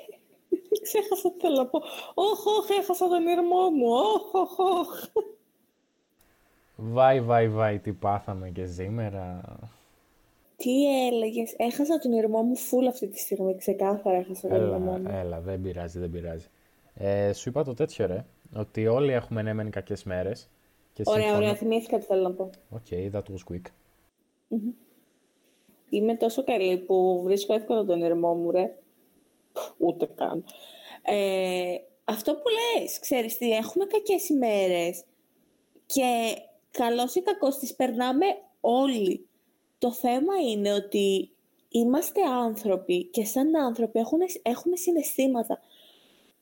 Ξέχασα 0.82 1.32
τι 1.32 1.38
θέλω 1.38 1.56
να 1.56 1.66
πω. 1.66 1.78
Όχ, 2.14 2.46
όχ, 2.46 2.70
έχασα 2.80 3.08
τον 3.08 3.26
ήρμό 3.26 3.70
μου. 3.70 3.86
Όχ, 3.88 4.34
όχ, 4.34 4.58
όχ. 4.58 5.06
Βάι, 6.76 7.20
βάι, 7.20 7.48
βάι, 7.48 7.78
τι 7.78 7.92
πάθαμε 7.92 8.50
και 8.50 8.66
σήμερα. 8.66 9.40
Τι 10.56 11.06
έλεγες, 11.06 11.54
έχασα 11.56 11.98
τον 11.98 12.12
ήρμό 12.12 12.42
μου 12.42 12.56
φουλ 12.56 12.86
αυτή 12.86 13.08
τη 13.08 13.18
στιγμή. 13.18 13.56
Ξεκάθαρα 13.56 14.16
έχασα 14.16 14.48
τον 14.48 14.60
ήρμό 14.60 14.78
μου. 14.78 15.08
Έλα, 15.10 15.40
δεν 15.40 15.62
πειράζει, 15.62 15.98
δεν 15.98 16.10
πειράζει. 16.10 16.46
Ε, 16.94 17.32
σου 17.32 17.48
είπα 17.48 17.64
το 17.64 17.74
τέτοιο 17.74 18.06
ρε, 18.06 18.24
ότι 18.54 18.86
όλοι 18.86 19.12
έχουμε 19.12 19.42
ναι 19.42 19.52
μεν 19.52 19.70
κακές 19.70 20.04
μέρες. 20.04 20.48
Και 20.92 21.02
ωραία, 21.04 21.22
συμφωνώ... 21.22 21.44
ωραία, 21.44 21.56
θυμήθηκα 21.56 21.98
τι 21.98 22.04
θέλω 22.04 22.22
να 22.22 22.32
πω. 22.32 22.50
OK, 22.70 22.80
okay, 22.90 23.10
that 23.10 23.22
was 23.22 23.52
quick. 23.52 23.66
Mm-hmm. 24.50 24.91
Είμαι 25.92 26.14
τόσο 26.16 26.44
καλή 26.44 26.78
που 26.78 27.20
βρίσκω 27.24 27.54
εύκολα 27.54 27.84
τον 27.84 28.02
ειρμό 28.02 28.34
μου, 28.34 28.50
ρε. 28.50 28.78
Ούτε 29.78 30.08
καν. 30.14 30.44
Ε, 31.02 31.74
αυτό 32.04 32.32
που 32.32 32.42
λες, 32.48 32.98
ξέρεις 32.98 33.36
τι, 33.38 33.52
έχουμε 33.52 33.84
κακές 33.84 34.28
ημέρες 34.28 35.04
και 35.86 36.36
καλώς 36.70 37.14
ή 37.14 37.22
κακώς 37.22 37.58
τις 37.58 37.74
περνάμε 37.74 38.26
όλοι. 38.60 39.26
Το 39.78 39.92
θέμα 39.92 40.34
είναι 40.50 40.72
ότι 40.72 41.30
είμαστε 41.68 42.20
άνθρωποι 42.22 43.04
και 43.04 43.24
σαν 43.24 43.56
άνθρωποι 43.56 43.98
έχουμε, 43.98 44.24
έχουμε 44.42 44.76
συναισθήματα 44.76 45.60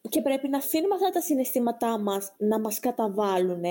και 0.08 0.22
πρέπει 0.22 0.48
να 0.48 0.58
αφήνουμε 0.58 0.94
αυτά 0.94 1.10
τα 1.10 1.20
συναισθήματά 1.20 1.98
μας 1.98 2.32
να 2.38 2.60
μας 2.60 2.80
καταβάλουν 2.80 3.62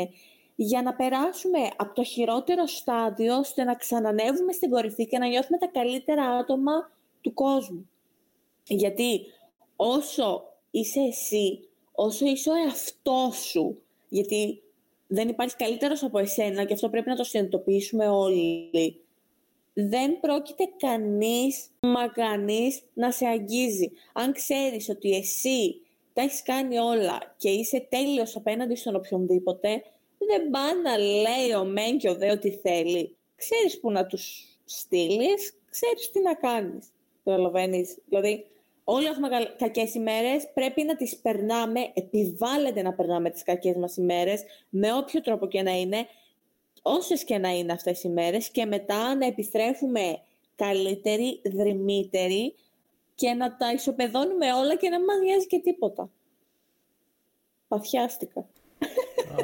για 0.62 0.82
να 0.82 0.94
περάσουμε 0.94 1.60
από 1.76 1.94
το 1.94 2.04
χειρότερο 2.04 2.66
στάδιο 2.66 3.38
ώστε 3.38 3.64
να 3.64 3.76
ξανανεύουμε 3.76 4.52
στην 4.52 4.70
κορυφή 4.70 5.08
και 5.08 5.18
να 5.18 5.28
νιώθουμε 5.28 5.58
τα 5.58 5.68
καλύτερα 5.68 6.24
άτομα 6.24 6.92
του 7.22 7.34
κόσμου. 7.34 7.90
Γιατί 8.64 9.22
όσο 9.76 10.44
είσαι 10.72 11.00
εσύ, 11.00 11.70
όσο 11.92 12.26
είσαι 12.26 12.50
ο 12.50 12.54
εαυτός 12.54 13.38
σου, 13.38 13.82
γιατί 14.10 14.62
δεν 15.08 15.28
υπάρχει 15.28 15.56
καλύτερος 15.56 16.04
από 16.04 16.20
εσένα 16.20 16.64
και 16.64 16.74
αυτό 16.74 16.90
πρέπει 16.90 17.10
να 17.10 17.16
το 17.16 17.24
συνειδητοποιήσουμε 17.24 18.08
όλοι, 18.08 19.02
δεν 19.74 20.20
πρόκειται 20.20 20.64
κανείς, 20.78 21.70
μα 21.80 22.08
κανείς, 22.08 22.82
να 22.94 23.12
σε 23.12 23.26
αγγίζει. 23.26 23.92
Αν 24.14 24.34
ξέρεις 24.34 24.90
ότι 24.90 25.16
εσύ 25.16 25.82
τα 26.14 26.22
έχεις 26.22 26.44
κάνει 26.44 26.78
όλα 26.78 27.36
και 27.38 27.50
είσαι 27.50 27.88
τέλειος 27.90 28.36
απέναντι 28.36 28.76
στον 28.76 28.96
οποιονδήποτε, 28.96 29.84
δεν 30.26 30.50
πάει 30.50 30.82
να 30.84 30.98
λέει 30.98 31.54
ο 31.60 31.66
μεν 31.66 31.98
και 31.98 32.10
ο 32.10 32.16
δε 32.16 32.32
ό,τι 32.32 32.52
θέλει. 32.52 33.16
Ξέρεις 33.36 33.80
που 33.80 33.92
να 33.92 34.06
τους 34.06 34.58
στείλεις, 34.66 35.54
ξέρεις 35.70 36.12
τι 36.12 36.20
να 36.22 36.36
κάνεις. 36.36 36.88
Καταλαβαίνεις. 37.24 37.98
Δηλαδή, 38.06 38.46
όλοι 38.84 39.06
έχουμε 39.06 39.30
κακές 39.58 39.94
ημέρες, 39.94 40.52
πρέπει 40.54 40.84
να 40.84 40.96
τις 40.96 41.18
περνάμε, 41.18 41.92
επιβάλλεται 41.94 42.82
να 42.82 42.94
περνάμε 42.94 43.30
τις 43.30 43.44
κακές 43.44 43.76
μας 43.76 43.98
ημέρες, 43.98 44.44
με 44.70 44.94
όποιο 44.94 45.22
τρόπο 45.22 45.48
και 45.48 45.62
να 45.62 45.72
είναι, 45.72 46.08
όσες 46.82 47.24
και 47.24 47.38
να 47.38 47.50
είναι 47.50 47.74
αυτές 47.74 48.04
οι 48.04 48.08
ημέρες, 48.10 48.50
και 48.50 48.66
μετά 48.66 49.16
να 49.16 49.26
επιστρέφουμε 49.26 50.22
καλύτεροι, 50.56 51.42
δρυμύτεροι 51.44 52.56
και 53.16 53.34
να 53.34 53.58
τα 53.58 53.72
ισοπεδώνουμε 53.72 54.54
όλα 54.54 54.76
και 54.76 54.90
να 54.90 54.98
μην 54.98 55.06
μας 55.06 55.20
νοιάζει 55.20 55.48
και 55.48 55.60
τίποτα. 55.60 56.10
Παθιάστηκα. 57.68 58.48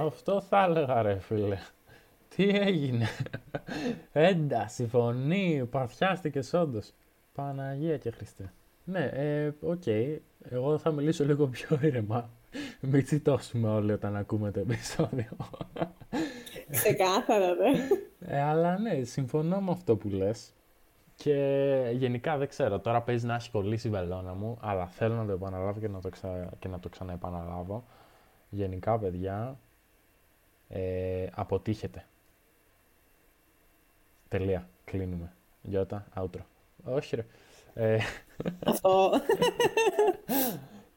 Αυτό 0.02 0.42
θα 0.42 0.64
έλεγα 0.64 1.02
ρε 1.02 1.20
φίλε. 1.20 1.58
Τι 2.36 2.50
έγινε; 2.50 3.06
Ένταση, 4.12 4.88
φωνή, 4.88 5.68
παθιάστηκε 5.72 6.40
όντως. 6.54 6.94
Παναγία 7.34 7.98
και 7.98 8.12
Χριστέ. 8.12 8.54
Ναι, 8.84 9.10
ε, 9.14 9.54
OK. 9.62 9.82
Okay. 9.86 10.18
Εγώ 10.50 10.78
θα 10.78 10.92
μιλήσω 10.92 11.26
λίγο 11.26 11.48
πιο 11.48 11.80
ήρεμα. 11.82 12.30
Μην 12.80 13.04
τσιτώσουμε 13.04 13.70
όλοι 13.70 13.92
όταν 13.92 14.16
ακούμε 14.16 14.52
το 14.52 14.60
επεισόδιο. 14.60 15.30
Ξεκάθαρα, 16.70 17.54
ναι. 17.54 17.88
Ε, 18.20 18.42
αλλά 18.42 18.80
ναι, 18.80 19.04
συμφωνώ 19.04 19.62
με 19.62 19.72
αυτό 19.72 19.96
που 19.96 20.10
λες. 20.10 20.54
Και 21.16 21.92
γενικά 21.94 22.38
δεν 22.38 22.48
ξέρω, 22.48 22.80
τώρα 22.80 23.02
παίζει 23.02 23.26
να 23.26 23.36
έχει 23.36 23.52
κολλήσει 23.52 23.88
η 23.88 23.92
βελόνα 23.92 24.34
μου, 24.34 24.58
αλλά 24.62 24.88
θέλω 24.88 25.16
να 25.16 25.26
το 25.26 25.32
επαναλάβω 25.32 25.80
και 25.80 25.88
να 25.88 26.00
το, 26.02 26.10
ξα... 26.10 26.50
και 26.60 26.68
να 26.68 26.80
το 26.80 26.90
ξαναεπαναλάβω. 26.90 27.84
Γενικά, 28.50 29.00
παιδιά, 29.00 29.60
ε, 30.70 31.28
αποτύχετε. 31.32 32.06
Τελεία. 34.28 34.70
Κλείνουμε. 34.86 35.34
Γιώτα, 35.62 36.08
outro. 36.16 36.42
Όχι 36.84 37.16
ρε. 37.16 37.26
Ε, 37.74 37.98
Αυτό. 38.66 39.12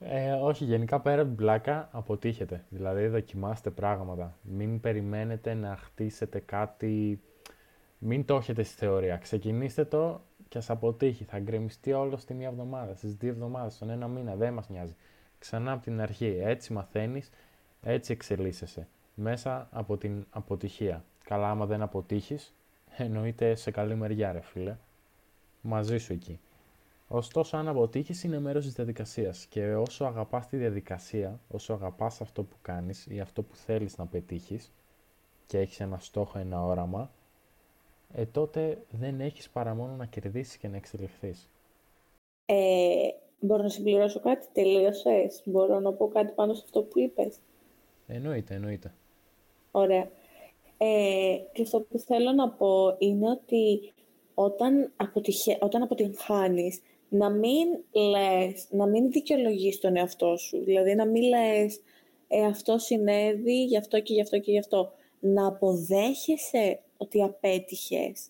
Ε, 0.00 0.32
όχι, 0.32 0.64
γενικά 0.64 1.00
πέρα 1.00 1.20
από 1.20 1.28
την 1.28 1.36
πλάκα 1.36 1.88
αποτύχετε. 1.92 2.64
Δηλαδή 2.68 3.06
δοκιμάστε 3.06 3.70
πράγματα. 3.70 4.38
Μην 4.42 4.80
περιμένετε 4.80 5.54
να 5.54 5.76
χτίσετε 5.76 6.38
κάτι... 6.38 7.20
Μην 7.98 8.24
το 8.24 8.36
έχετε 8.36 8.62
στη 8.62 8.76
θεωρία. 8.76 9.16
Ξεκινήστε 9.16 9.84
το 9.84 10.20
και 10.48 10.58
ας 10.58 10.70
αποτύχει. 10.70 11.24
Θα 11.24 11.38
γκρεμιστεί 11.38 11.92
όλο 11.92 12.16
στη 12.16 12.34
μία 12.34 12.48
εβδομάδα, 12.48 12.94
στις 12.94 13.14
δύο 13.14 13.30
εβδομάδες, 13.30 13.74
στον 13.74 13.90
ένα 13.90 14.08
μήνα. 14.08 14.34
Δεν 14.34 14.52
μας 14.52 14.68
νοιάζει. 14.68 14.94
Ξανά 15.38 15.72
από 15.72 15.82
την 15.82 16.00
αρχή. 16.00 16.38
Έτσι 16.42 16.72
μαθαίνεις, 16.72 17.30
έτσι 17.82 18.12
εξελίσσεσαι. 18.12 18.88
Μέσα 19.20 19.68
από 19.70 19.96
την 19.96 20.26
αποτυχία. 20.30 21.04
Καλά, 21.24 21.50
άμα 21.50 21.66
δεν 21.66 21.82
αποτύχεις, 21.82 22.54
εννοείται 22.96 23.54
σε 23.54 23.70
καλή 23.70 23.94
μεριά, 23.94 24.32
ρε 24.32 24.40
φίλε. 24.40 24.76
Μαζί 25.60 25.98
σου 25.98 26.12
εκεί. 26.12 26.40
Ωστόσο, 27.08 27.56
αν 27.56 27.68
αποτύχεις, 27.68 28.24
είναι 28.24 28.38
μέρος 28.38 28.64
της 28.64 28.74
διαδικασίας. 28.74 29.46
Και 29.46 29.74
όσο 29.74 30.04
αγαπάς 30.04 30.46
τη 30.46 30.56
διαδικασία, 30.56 31.40
όσο 31.48 31.72
αγαπάς 31.72 32.20
αυτό 32.20 32.42
που 32.42 32.56
κάνεις 32.62 33.06
ή 33.06 33.20
αυτό 33.20 33.42
που 33.42 33.56
θέλεις 33.56 33.96
να 33.98 34.06
πετύχεις 34.06 34.72
και 35.46 35.58
έχεις 35.58 35.80
ένα 35.80 35.98
στόχο, 35.98 36.38
ένα 36.38 36.64
όραμα, 36.64 37.10
ε, 38.14 38.26
τότε 38.26 38.84
δεν 38.90 39.20
έχεις 39.20 39.50
παρά 39.50 39.74
μόνο 39.74 39.92
να 39.92 40.06
κερδίσεις 40.06 40.56
και 40.56 40.68
να 40.68 40.76
εξελιχθείς. 40.76 41.50
Ε, 42.46 43.08
μπορώ 43.40 43.62
να 43.62 43.68
συμπληρώσω 43.68 44.20
κάτι, 44.20 44.46
τελείωσες; 44.52 45.42
Μπορώ 45.44 45.80
να 45.80 45.92
πω 45.92 46.08
κάτι 46.08 46.32
πάνω 46.32 46.54
σε 46.54 46.62
αυτό 46.64 46.82
που 46.82 46.98
είπες; 46.98 47.38
Εννοείται, 48.06 48.54
εννοείται. 48.54 48.92
Ωραία. 49.78 50.10
Ε, 50.78 51.36
και 51.52 51.62
αυτό 51.62 51.80
που 51.80 51.98
θέλω 51.98 52.32
να 52.32 52.50
πω 52.50 52.96
είναι 52.98 53.30
ότι 53.30 53.92
όταν, 54.34 54.92
αποτυχε... 54.96 55.58
όταν 55.60 55.82
αποτυγχάνεις, 55.82 56.80
να 57.08 57.30
μην 57.30 57.68
λες, 57.92 58.66
να 58.70 58.86
μην 58.86 59.10
δικαιολογείς 59.10 59.78
τον 59.78 59.96
εαυτό 59.96 60.36
σου. 60.36 60.64
Δηλαδή 60.64 60.94
να 60.94 61.06
μην 61.06 61.22
λες, 61.22 61.80
ε, 62.28 62.44
αυτό 62.44 62.78
συνέβη, 62.78 63.64
γι' 63.64 63.76
αυτό 63.76 64.00
και 64.00 64.12
γι' 64.12 64.20
αυτό 64.20 64.38
και 64.38 64.50
γι' 64.50 64.58
αυτό. 64.58 64.92
Να 65.20 65.46
αποδέχεσαι 65.46 66.80
ότι 66.96 67.22
απέτυχες 67.22 68.28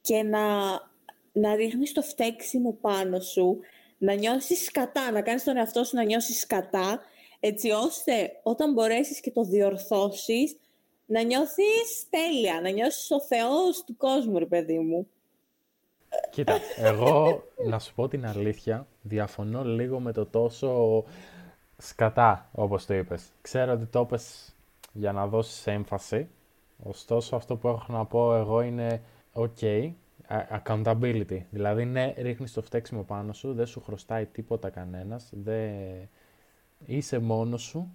και 0.00 0.22
να, 0.22 0.42
να 1.32 1.54
ρίχνεις 1.54 1.92
το 1.92 2.02
φταίξιμο 2.02 2.72
πάνω 2.80 3.20
σου, 3.20 3.58
να 3.98 4.14
νιώσεις 4.14 4.64
σκατά, 4.64 5.10
να 5.10 5.22
κάνεις 5.22 5.44
τον 5.44 5.56
εαυτό 5.56 5.84
σου 5.84 5.96
να 5.96 6.04
νιώσεις 6.04 6.40
σκατά, 6.40 7.00
έτσι 7.40 7.70
ώστε 7.70 8.40
όταν 8.42 8.72
μπορέσεις 8.72 9.20
και 9.20 9.30
το 9.30 9.44
διορθώσεις, 9.44 10.56
να 11.06 11.22
νιώθεις 11.22 12.06
τέλεια, 12.10 12.60
να 12.60 12.68
νιώσεις 12.68 13.10
ο 13.10 13.20
Θεός 13.20 13.84
του 13.84 13.96
κόσμου, 13.96 14.38
ρε 14.38 14.46
παιδί 14.46 14.78
μου. 14.78 15.08
Κοίτα, 16.30 16.58
εγώ 16.76 17.42
να 17.66 17.78
σου 17.78 17.94
πω 17.94 18.08
την 18.08 18.26
αλήθεια, 18.26 18.86
διαφωνώ 19.02 19.64
λίγο 19.64 20.00
με 20.00 20.12
το 20.12 20.26
τόσο 20.26 21.04
σκατά, 21.78 22.48
όπως 22.52 22.86
το 22.86 22.94
είπες. 22.94 23.22
Ξέρω 23.42 23.72
ότι 23.72 23.86
το 23.86 24.00
είπες 24.00 24.54
για 24.92 25.12
να 25.12 25.26
δώσεις 25.26 25.66
έμφαση, 25.66 26.28
ωστόσο 26.82 27.36
αυτό 27.36 27.56
που 27.56 27.68
έχω 27.68 27.92
να 27.92 28.04
πω 28.04 28.34
εγώ 28.34 28.60
είναι 28.60 29.02
ok, 29.34 29.92
accountability. 30.62 31.40
Δηλαδή, 31.50 31.84
ναι, 31.84 32.14
ρίχνεις 32.16 32.52
το 32.52 32.62
φταίξιμο 32.62 33.02
πάνω 33.02 33.32
σου, 33.32 33.54
δεν 33.54 33.66
σου 33.66 33.82
χρωστάει 33.82 34.26
τίποτα 34.26 34.70
κανένας, 34.70 35.28
δεν... 35.30 36.08
είσαι 36.84 37.18
μόνος 37.18 37.62
σου, 37.62 37.94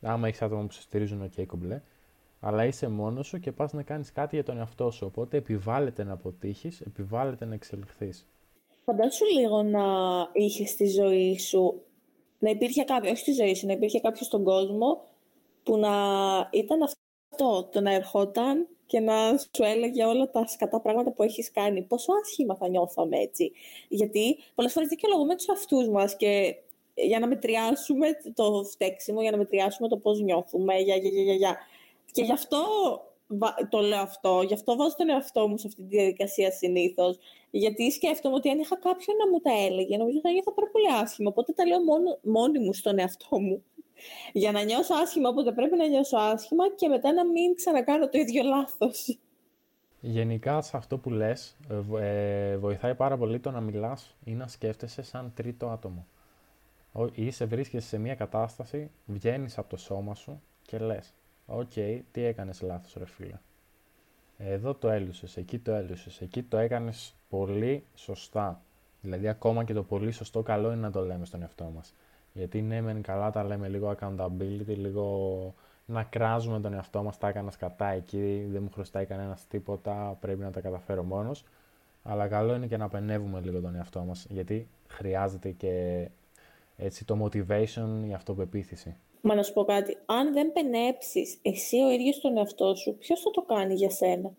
άμα 0.00 0.28
έχεις 0.28 0.42
άτομα 0.42 0.66
που 0.66 0.72
σε 0.72 0.80
στηρίζουν 0.80 1.30
ok 1.30 1.46
κομπλέ, 1.46 1.82
αλλά 2.40 2.64
είσαι 2.64 2.88
μόνος 2.88 3.26
σου 3.26 3.40
και 3.40 3.52
πας 3.52 3.72
να 3.72 3.82
κάνεις 3.82 4.12
κάτι 4.12 4.34
για 4.34 4.44
τον 4.44 4.58
εαυτό 4.58 4.90
σου. 4.90 5.06
Οπότε 5.06 5.36
επιβάλλεται 5.36 6.04
να 6.04 6.12
αποτύχεις, 6.12 6.80
επιβάλλεται 6.80 7.44
να 7.44 7.54
εξελιχθείς. 7.54 8.26
Φαντάσου 8.84 9.24
λίγο 9.24 9.62
να 9.62 9.82
είχες 10.32 10.70
στη 10.70 10.86
ζωή 10.86 11.38
σου, 11.38 11.82
να 12.38 12.50
υπήρχε 12.50 12.84
κάποιο, 12.84 13.10
όχι 13.10 13.20
στη 13.20 13.32
ζωή 13.32 13.54
σου, 13.54 13.66
να 13.66 13.72
υπήρχε 13.72 14.00
κάποιος 14.00 14.26
στον 14.26 14.44
κόσμο 14.44 15.04
που 15.62 15.76
να 15.76 15.90
ήταν 16.52 16.82
αυτό, 16.82 17.68
το 17.72 17.80
να 17.80 17.94
ερχόταν 17.94 18.66
και 18.86 19.00
να 19.00 19.36
σου 19.38 19.62
έλεγε 19.62 20.04
όλα 20.04 20.30
τα 20.30 20.46
σκατά 20.46 20.80
πράγματα 20.80 21.12
που 21.12 21.22
έχεις 21.22 21.50
κάνει. 21.50 21.82
Πόσο 21.82 22.12
άσχημα 22.22 22.56
θα 22.56 22.68
νιώθαμε 22.68 23.18
έτσι. 23.18 23.52
Γιατί 23.88 24.36
πολλές 24.54 24.72
φορές 24.72 24.88
δικαιολογούμε 24.88 25.36
τους 25.36 25.48
αυτούς 25.48 25.88
μας 25.88 26.16
και 26.16 26.56
για 27.06 27.18
να 27.18 27.26
μετριάσουμε 27.26 28.06
το 28.34 28.64
φταίξιμο, 28.70 29.22
για 29.22 29.30
να 29.30 29.36
μετριάσουμε 29.36 29.88
το 29.88 29.96
πώς 29.96 30.20
νιώθουμε, 30.20 30.74
για, 30.78 30.96
για, 30.96 31.22
για, 31.22 31.34
για. 31.34 31.56
Και 32.12 32.22
γι' 32.22 32.32
αυτό 32.32 32.58
το 33.68 33.78
λέω 33.78 34.00
αυτό, 34.00 34.42
γι' 34.46 34.54
αυτό 34.54 34.76
βάζω 34.76 34.94
τον 34.96 35.08
εαυτό 35.08 35.48
μου 35.48 35.56
σε 35.58 35.66
αυτή 35.66 35.82
τη 35.82 35.96
διαδικασία 35.96 36.50
συνήθως. 36.50 37.18
Γιατί 37.50 37.90
σκέφτομαι 37.90 38.34
ότι 38.34 38.48
αν 38.50 38.58
είχα 38.58 38.76
κάποιον 38.78 39.16
να 39.16 39.28
μου 39.28 39.38
τα 39.40 39.50
έλεγε, 39.66 39.96
νομίζω 39.96 40.20
θα 40.20 40.30
νιώθω 40.30 40.52
πάρα 40.52 40.68
πολύ 40.70 40.86
άσχημα. 41.02 41.28
Οπότε 41.30 41.52
τα 41.52 41.66
λέω 41.66 41.82
μόνο, 41.84 42.18
μόνη 42.22 42.58
μου 42.58 42.72
στον 42.72 42.98
εαυτό 42.98 43.40
μου. 43.40 43.64
Για 44.32 44.52
να 44.52 44.62
νιώσω 44.62 44.94
άσχημα, 44.94 45.28
οπότε 45.28 45.52
πρέπει 45.52 45.76
να 45.76 45.86
νιώσω 45.86 46.16
άσχημα 46.16 46.74
και 46.74 46.88
μετά 46.88 47.12
να 47.12 47.26
μην 47.26 47.54
ξανακάνω 47.54 48.08
το 48.08 48.18
ίδιο 48.18 48.42
λάθος. 48.42 49.18
Γενικά, 50.00 50.60
σε 50.60 50.76
αυτό 50.76 50.98
που 50.98 51.10
λες, 51.10 51.56
ε, 52.00 52.56
βοηθάει 52.56 52.94
πάρα 52.94 53.16
πολύ 53.16 53.40
το 53.40 53.50
να 53.50 53.60
μιλάς 53.60 54.16
ή 54.24 54.32
να 54.32 54.46
σκέφτεσαι 54.46 55.02
σαν 55.02 55.32
τρίτο 55.36 55.66
άτομο. 55.68 56.06
Είσαι, 57.12 57.44
βρίσκεσαι 57.44 57.86
σε 57.86 57.98
μια 57.98 58.14
κατάσταση, 58.14 58.90
βγαίνεις 59.06 59.58
από 59.58 59.68
το 59.68 59.76
σώμα 59.76 60.14
σου 60.14 60.42
και 60.62 60.78
λες 60.78 61.14
OK, 61.46 61.70
okay, 61.74 62.00
τι 62.12 62.24
έκανες 62.24 62.62
λάθος 62.62 62.94
ρε 62.98 63.06
φίλε. 63.06 63.38
Εδώ 64.38 64.74
το 64.74 64.90
έλουσες, 64.90 65.36
εκεί 65.36 65.58
το 65.58 65.72
έλουσες, 65.72 66.20
εκεί 66.20 66.42
το 66.42 66.56
έκανες 66.56 67.14
πολύ 67.28 67.84
σωστά. 67.94 68.60
Δηλαδή 69.00 69.28
ακόμα 69.28 69.64
και 69.64 69.72
το 69.72 69.82
πολύ 69.82 70.10
σωστό 70.10 70.42
καλό 70.42 70.72
είναι 70.72 70.80
να 70.80 70.90
το 70.90 71.04
λέμε 71.04 71.24
στον 71.24 71.42
εαυτό 71.42 71.72
μας. 71.74 71.94
Γιατί 72.32 72.62
ναι, 72.62 72.80
μεν 72.80 73.02
καλά 73.02 73.30
τα 73.30 73.44
λέμε 73.44 73.68
λίγο 73.68 73.94
accountability, 73.98 74.76
λίγο 74.76 75.54
να 75.86 76.02
κράζουμε 76.02 76.60
τον 76.60 76.72
εαυτό 76.72 77.02
μας, 77.02 77.18
τα 77.18 77.28
έκανα 77.28 77.52
κατά 77.58 77.88
εκεί, 77.88 78.46
δεν 78.50 78.62
μου 78.62 78.70
χρωστάει 78.72 79.06
κανένας 79.06 79.46
τίποτα, 79.46 80.16
πρέπει 80.20 80.40
να 80.40 80.50
τα 80.50 80.60
καταφέρω 80.60 81.02
μόνος. 81.02 81.44
Αλλά 82.02 82.28
καλό 82.28 82.54
είναι 82.54 82.66
και 82.66 82.76
να 82.76 82.88
πενεύουμε 82.88 83.40
λίγο 83.40 83.60
τον 83.60 83.74
εαυτό 83.74 84.00
μας, 84.00 84.26
γιατί 84.28 84.68
χρειάζεται 84.88 85.50
και 85.50 86.06
έτσι 86.78 87.04
το 87.04 87.24
motivation, 87.24 88.08
η 88.08 88.12
αυτοπεποίθηση. 88.14 88.96
Μα 89.20 89.34
να 89.34 89.42
σου 89.42 89.52
πω 89.52 89.64
κάτι, 89.64 89.96
αν 90.06 90.32
δεν 90.32 90.52
πενέψεις 90.52 91.38
εσύ 91.42 91.76
ο 91.76 91.90
ίδιος 91.90 92.20
τον 92.20 92.36
εαυτό 92.36 92.74
σου, 92.74 92.96
ποιος 92.98 93.20
θα 93.20 93.30
το 93.30 93.42
κάνει 93.42 93.74
για 93.74 93.90
σένα; 93.90 94.30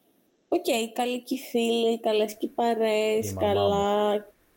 OK, 0.52 0.66
okay, 0.68 0.92
καλή 0.94 1.24
και 1.24 1.36
φίλοι, 1.38 2.00
καλές 2.00 2.38
και 2.38 2.48
παρέες, 2.48 3.34
καλά... 3.34 4.14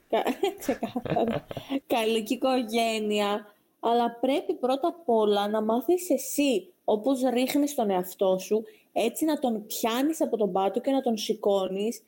Κα... 0.09 0.23
Ξεκάθαρα. 0.59 1.47
καλή 1.87 2.23
και 2.23 2.35
οικογένεια. 2.35 3.47
Αλλά 3.81 4.19
πρέπει 4.21 4.55
πρώτα 4.55 4.89
απ' 4.89 5.09
όλα 5.09 5.49
να 5.49 5.63
μάθεις 5.63 6.11
εσύ, 6.11 6.73
όπως 6.85 7.21
ρίχνεις 7.23 7.75
τον 7.75 7.91
εαυτό 7.91 8.39
σου, 8.39 8.65
έτσι 8.93 9.25
να 9.25 9.39
τον 9.39 9.67
πιάνεις 9.67 10.21
από 10.21 10.37
τον 10.37 10.53
πάτο 10.53 10.81
και 10.81 10.91
να 10.91 11.01
τον 11.01 11.17
σηκώνεις 11.17 12.03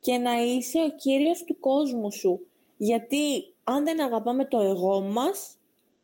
και 0.00 0.16
να 0.16 0.42
είσαι 0.42 0.78
ο 0.78 0.90
κύριος 0.96 1.44
του 1.44 1.60
κόσμου 1.60 2.12
σου. 2.12 2.46
Γιατί 2.76 3.54
αν 3.64 3.84
δεν 3.84 4.02
αγαπάμε 4.02 4.44
το 4.44 4.60
εγώ 4.60 5.00
μας, 5.00 5.56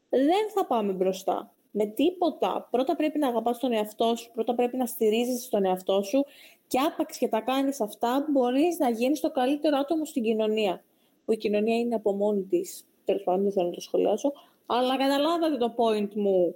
δεν 0.09 0.51
θα 0.55 0.67
πάμε 0.67 0.93
μπροστά. 0.93 1.53
Με 1.71 1.87
τίποτα. 1.87 2.69
Πρώτα 2.71 2.97
πρέπει 2.97 3.19
να 3.19 3.29
αγαπάς 3.29 3.59
τον 3.59 3.73
εαυτό 3.73 4.17
σου, 4.17 4.31
πρώτα 4.33 4.55
πρέπει 4.55 4.77
να 4.77 4.87
στηρίζεσαι 4.87 5.43
στον 5.45 5.65
εαυτό 5.65 6.03
σου 6.03 6.25
και 6.67 6.79
άπαξ 6.79 7.19
και 7.19 7.29
τα 7.29 7.41
κάνεις 7.41 7.81
αυτά, 7.81 8.27
μπορείς 8.31 8.79
να 8.79 8.91
γίνεις 8.91 9.21
το 9.21 9.31
καλύτερο 9.31 9.79
άτομο 9.79 10.05
στην 10.05 10.23
κοινωνία. 10.23 10.83
Που 11.25 11.33
η 11.33 11.37
κοινωνία 11.37 11.77
είναι 11.77 11.95
από 11.95 12.13
μόνη 12.13 12.43
της. 12.43 12.85
Τέλος 13.05 13.23
πάντων, 13.23 13.43
δεν 13.43 13.53
θέλω 13.53 13.67
να 13.67 13.73
το 13.73 13.81
σχολιάσω. 13.81 14.33
Αλλά 14.67 14.97
καταλάβατε 14.97 15.57
το 15.57 15.75
point 15.77 16.15
μου. 16.15 16.55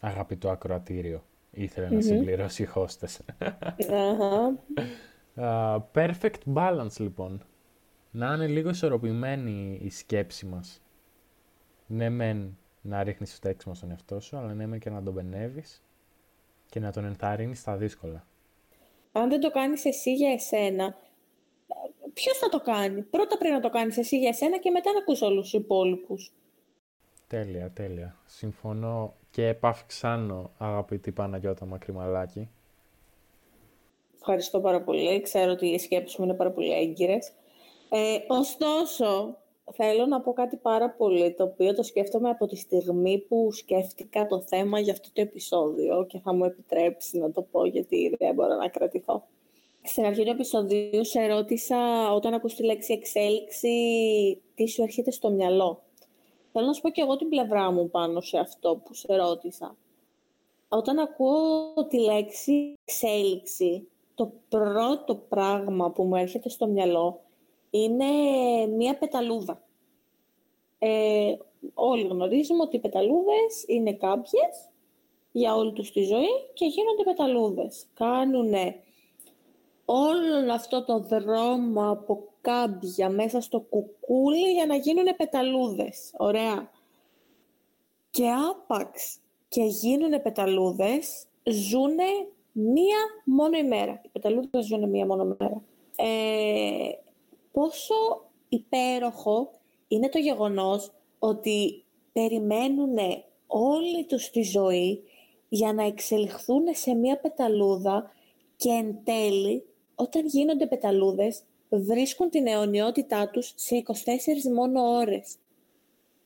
Αγαπητό 0.00 0.48
ακροατήριο. 0.48 1.22
Ήθελε 1.50 1.88
να 1.88 2.00
συμπληρώσει 2.00 2.62
οι 2.62 2.68
hostess. 2.74 3.16
uh, 5.36 5.78
perfect 5.94 6.54
balance, 6.54 6.96
λοιπόν. 6.98 7.46
Να 8.10 8.34
είναι 8.34 8.46
λίγο 8.46 8.68
ισορροπημένη 8.68 9.78
η 9.82 9.90
σκέψη 9.90 10.46
μας. 10.46 10.82
Ναι, 11.86 12.08
μεν 12.08 12.58
να 12.80 13.02
ρίχνεις 13.02 13.34
φταίξιμο 13.34 13.74
στον 13.74 13.90
εαυτό 13.90 14.20
σου, 14.20 14.36
αλλά 14.36 14.54
ναι 14.54 14.78
και 14.78 14.90
να 14.90 15.02
τον 15.02 15.14
πενεύει 15.14 15.64
και 16.70 16.80
να 16.80 16.92
τον 16.92 17.04
ενθαρρύνεις 17.04 17.58
στα 17.58 17.76
δύσκολα. 17.76 18.26
Αν 19.12 19.28
δεν 19.28 19.40
το 19.40 19.50
κάνεις 19.50 19.84
εσύ 19.84 20.14
για 20.14 20.30
εσένα, 20.32 20.96
ποιος 22.14 22.38
θα 22.38 22.48
το 22.48 22.60
κάνει; 22.60 23.02
Πρώτα 23.02 23.38
πρέπει 23.38 23.54
να 23.54 23.60
το 23.60 23.70
κάνεις 23.70 23.98
εσύ 23.98 24.18
για 24.18 24.28
εσένα 24.28 24.58
και 24.58 24.70
μετά 24.70 24.92
να 24.92 24.98
ακούς 24.98 25.22
όλους 25.22 25.42
τους 25.42 25.60
υπόλοιπους. 25.60 26.32
Τέλεια, 27.26 27.70
τέλεια. 27.70 28.16
Συμφωνώ 28.24 29.14
και 29.30 29.46
επαυξάνω 29.46 30.50
αγαπητή 30.58 31.12
Παναγιώτα 31.12 31.66
Μακρυμαλάκη. 31.66 32.48
Ευχαριστώ 34.14 34.60
πάρα 34.60 34.82
πολύ. 34.82 35.20
Ξέρω 35.20 35.52
ότι 35.52 35.66
οι 35.66 35.78
σκέψεις 35.78 36.18
μου 36.18 36.24
είναι 36.24 36.34
πάρα 36.34 36.50
πολύ 36.50 36.72
έγκυρες. 36.72 37.32
Ε, 37.90 38.18
ωστόσο, 38.28 39.36
θέλω 39.72 40.06
να 40.06 40.20
πω 40.20 40.32
κάτι 40.32 40.56
πάρα 40.56 40.90
πολύ, 40.90 41.34
το 41.34 41.44
οποίο 41.44 41.74
το 41.74 41.82
σκέφτομαι 41.82 42.28
από 42.28 42.46
τη 42.46 42.56
στιγμή 42.56 43.18
που 43.18 43.52
σκέφτηκα 43.52 44.26
το 44.26 44.40
θέμα 44.40 44.80
για 44.80 44.92
αυτό 44.92 45.08
το 45.12 45.20
επεισόδιο 45.20 46.06
και 46.08 46.18
θα 46.18 46.34
μου 46.34 46.44
επιτρέψει 46.44 47.18
να 47.18 47.32
το 47.32 47.42
πω 47.42 47.66
γιατί 47.66 48.14
δεν 48.18 48.34
μπορώ 48.34 48.54
να 48.54 48.68
κρατηθώ. 48.68 49.26
Στην 49.82 50.04
αρχή 50.04 50.24
του 50.24 50.30
επεισοδίου 50.30 51.04
σε 51.04 51.26
ρώτησα 51.26 52.12
όταν 52.12 52.34
ακούς 52.34 52.54
τη 52.54 52.64
λέξη 52.64 52.92
εξέλιξη 52.92 53.68
τι 54.54 54.66
σου 54.68 54.82
έρχεται 54.82 55.10
στο 55.10 55.30
μυαλό. 55.30 55.82
θέλω 56.52 56.66
να 56.66 56.72
σου 56.72 56.80
πω 56.80 56.90
και 56.90 57.00
εγώ 57.00 57.16
την 57.16 57.28
πλευρά 57.28 57.72
μου 57.72 57.90
πάνω 57.90 58.20
σε 58.20 58.38
αυτό 58.38 58.80
που 58.84 58.94
σε 58.94 59.16
ρώτησα. 59.16 59.76
Όταν 60.68 60.98
ακούω 60.98 61.86
τη 61.88 61.98
λέξη 61.98 62.74
εξέλιξη, 62.84 63.88
το 64.14 64.32
πρώτο 64.48 65.14
πράγμα 65.14 65.90
που 65.90 66.02
μου 66.02 66.16
έρχεται 66.16 66.48
στο 66.48 66.66
μυαλό 66.66 67.20
είναι 67.70 68.06
μία 68.66 68.98
πεταλούδα. 68.98 69.62
Ε, 70.78 71.34
όλοι 71.74 72.06
γνωρίζουμε 72.06 72.62
ότι 72.62 72.76
οι 72.76 72.80
πεταλούδες 72.80 73.64
είναι 73.66 73.92
κάποιες 73.92 74.68
για 75.32 75.54
όλη 75.54 75.72
τους 75.72 75.92
τη 75.92 76.02
ζωή 76.02 76.50
και 76.52 76.66
γίνονται 76.66 77.02
πεταλούδες. 77.04 77.86
Κάνουν 77.94 78.52
όλο 79.84 80.52
αυτό 80.52 80.84
το 80.84 80.98
δρόμο 80.98 81.90
από 81.90 82.28
κάμπια 82.40 83.10
μέσα 83.10 83.40
στο 83.40 83.60
κουκούλι 83.60 84.52
για 84.52 84.66
να 84.66 84.76
γίνουν 84.76 85.16
πεταλούδες. 85.16 86.14
Ωραία. 86.16 86.70
Και 88.10 88.28
άπαξ 88.50 89.18
και 89.48 89.62
γίνουν 89.62 90.22
πεταλούδες, 90.22 91.26
ζούνε 91.44 92.04
μία 92.52 92.98
μόνο 93.24 93.56
ημέρα. 93.56 94.00
Οι 94.04 94.08
πεταλούδες 94.08 94.66
ζούνε 94.66 94.86
μία 94.86 95.06
μόνο 95.06 95.22
ημέρα. 95.22 95.62
Ε, 95.96 96.88
πόσο 97.52 97.94
υπέροχο 98.48 99.50
είναι 99.88 100.08
το 100.08 100.18
γεγονός 100.18 100.92
ότι 101.18 101.84
περιμένουν 102.12 102.96
όλη 103.46 104.04
τους 104.06 104.30
τη 104.30 104.42
ζωή 104.42 105.02
για 105.48 105.72
να 105.72 105.84
εξελιχθούν 105.84 106.64
σε 106.72 106.94
μία 106.94 107.20
πεταλούδα 107.20 108.10
και 108.56 108.68
εν 108.68 108.98
τέλει, 109.04 109.64
όταν 109.94 110.26
γίνονται 110.26 110.66
πεταλούδες, 110.66 111.42
βρίσκουν 111.68 112.30
την 112.30 112.46
αιωνιότητά 112.46 113.30
τους 113.30 113.52
σε 113.56 113.76
24 113.76 114.52
μόνο 114.54 114.82
ώρες. 114.82 115.36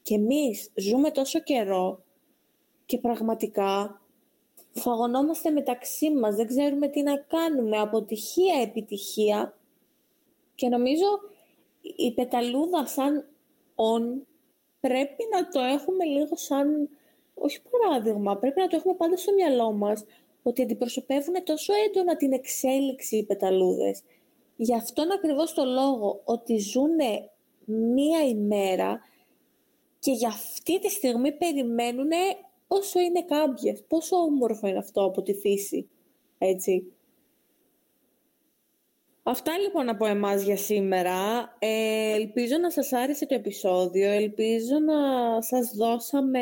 Και 0.03 0.15
εμείς 0.15 0.71
ζούμε 0.75 1.11
τόσο 1.11 1.41
καιρό 1.41 2.05
και 2.87 2.99
πραγματικά 2.99 4.01
φαγωνόμαστε 4.73 5.51
μεταξύ 5.51 6.11
μας, 6.11 6.35
δεν 6.35 6.47
ξέρουμε 6.47 6.89
τι 6.89 7.03
να 7.03 7.17
κάνουμε, 7.17 7.79
αποτυχία, 7.79 8.61
επιτυχία. 8.63 9.57
Και 10.63 10.69
νομίζω 10.69 11.07
η 11.97 12.13
πεταλούδα 12.13 12.87
σαν 12.87 13.29
on 13.75 14.23
πρέπει 14.81 15.23
να 15.33 15.49
το 15.49 15.61
έχουμε 15.61 16.05
λίγο 16.05 16.37
σαν, 16.37 16.89
όχι 17.35 17.61
παράδειγμα, 17.71 18.37
πρέπει 18.37 18.61
να 18.61 18.67
το 18.67 18.77
έχουμε 18.77 18.95
πάντα 18.95 19.17
στο 19.17 19.33
μυαλό 19.33 19.73
μας, 19.73 20.05
ότι 20.43 20.63
αντιπροσωπεύουν 20.63 21.45
τόσο 21.45 21.73
έντονα 21.87 22.17
την 22.17 22.33
εξέλιξη 22.33 23.17
οι 23.17 23.25
πεταλούδες. 23.25 24.03
Γι' 24.57 24.75
αυτόν 24.75 25.13
ακριβώς 25.13 25.53
το 25.55 25.65
λόγο 25.65 26.21
ότι 26.25 26.59
ζουν 26.59 26.97
μία 27.65 28.27
ημέρα 28.29 29.01
και 29.99 30.13
για 30.13 30.29
αυτή 30.29 30.79
τη 30.79 30.91
στιγμή 30.91 31.33
περιμένουν 31.33 32.11
όσο 32.69 33.01
είναι 33.01 33.25
κάμπιες, 33.25 33.83
πόσο 33.89 34.17
όμορφο 34.17 34.67
είναι 34.67 34.79
αυτό 34.79 35.05
από 35.05 35.23
τη 35.23 35.35
φύση, 35.35 35.89
έτσι. 36.39 36.93
Αυτά 39.23 39.59
λοιπόν 39.59 39.89
από 39.89 40.07
εμάς 40.07 40.43
για 40.43 40.57
σήμερα. 40.57 41.17
Ε, 41.59 42.13
ελπίζω 42.13 42.59
να 42.59 42.71
σας 42.71 42.93
άρεσε 42.93 43.27
το 43.27 43.35
επεισόδιο. 43.35 44.11
Ελπίζω 44.11 44.79
να 44.79 45.43
σας 45.43 45.73
δώσαμε 45.75 46.41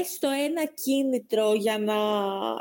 έστω 0.00 0.28
ένα 0.28 0.64
κίνητρο 0.64 1.54
για 1.54 1.78
να 1.78 1.94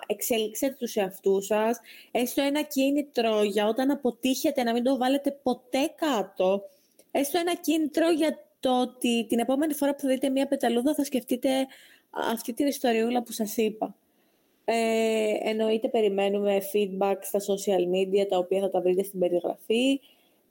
εξελίξετε 0.07 0.75
τους 0.79 0.95
εαυτούς 0.95 1.45
σας. 1.45 1.79
Έστω 2.11 2.41
ένα 2.41 2.61
κίνητρο 2.61 3.43
για 3.43 3.67
όταν 3.67 3.91
αποτύχετε 3.91 4.63
να 4.63 4.73
μην 4.73 4.83
το 4.83 4.97
βάλετε 4.97 5.31
ποτέ 5.43 5.93
κάτω. 5.95 6.63
Έστω 7.11 7.37
ένα 7.39 7.55
κίνητρο 7.55 8.11
για 8.11 8.37
το 8.59 8.81
ότι 8.81 9.25
την 9.29 9.39
επόμενη 9.39 9.73
φορά 9.73 9.93
που 9.93 9.99
θα 9.99 10.07
δείτε 10.07 10.29
μία 10.29 10.47
πεταλούδα 10.47 10.93
θα 10.93 11.03
σκεφτείτε 11.03 11.67
αυτή 12.31 12.53
την 12.53 12.67
ιστοριούλα 12.67 13.23
που 13.23 13.31
σας 13.31 13.57
είπα. 13.57 13.95
Ε, 14.73 15.49
εννοείται 15.49 15.87
περιμένουμε 15.89 16.61
feedback 16.73 17.15
στα 17.21 17.39
social 17.39 17.81
media, 17.81 18.27
τα 18.29 18.37
οποία 18.37 18.59
θα 18.59 18.69
τα 18.69 18.81
βρείτε 18.81 19.03
στην 19.03 19.19
περιγραφή. 19.19 19.99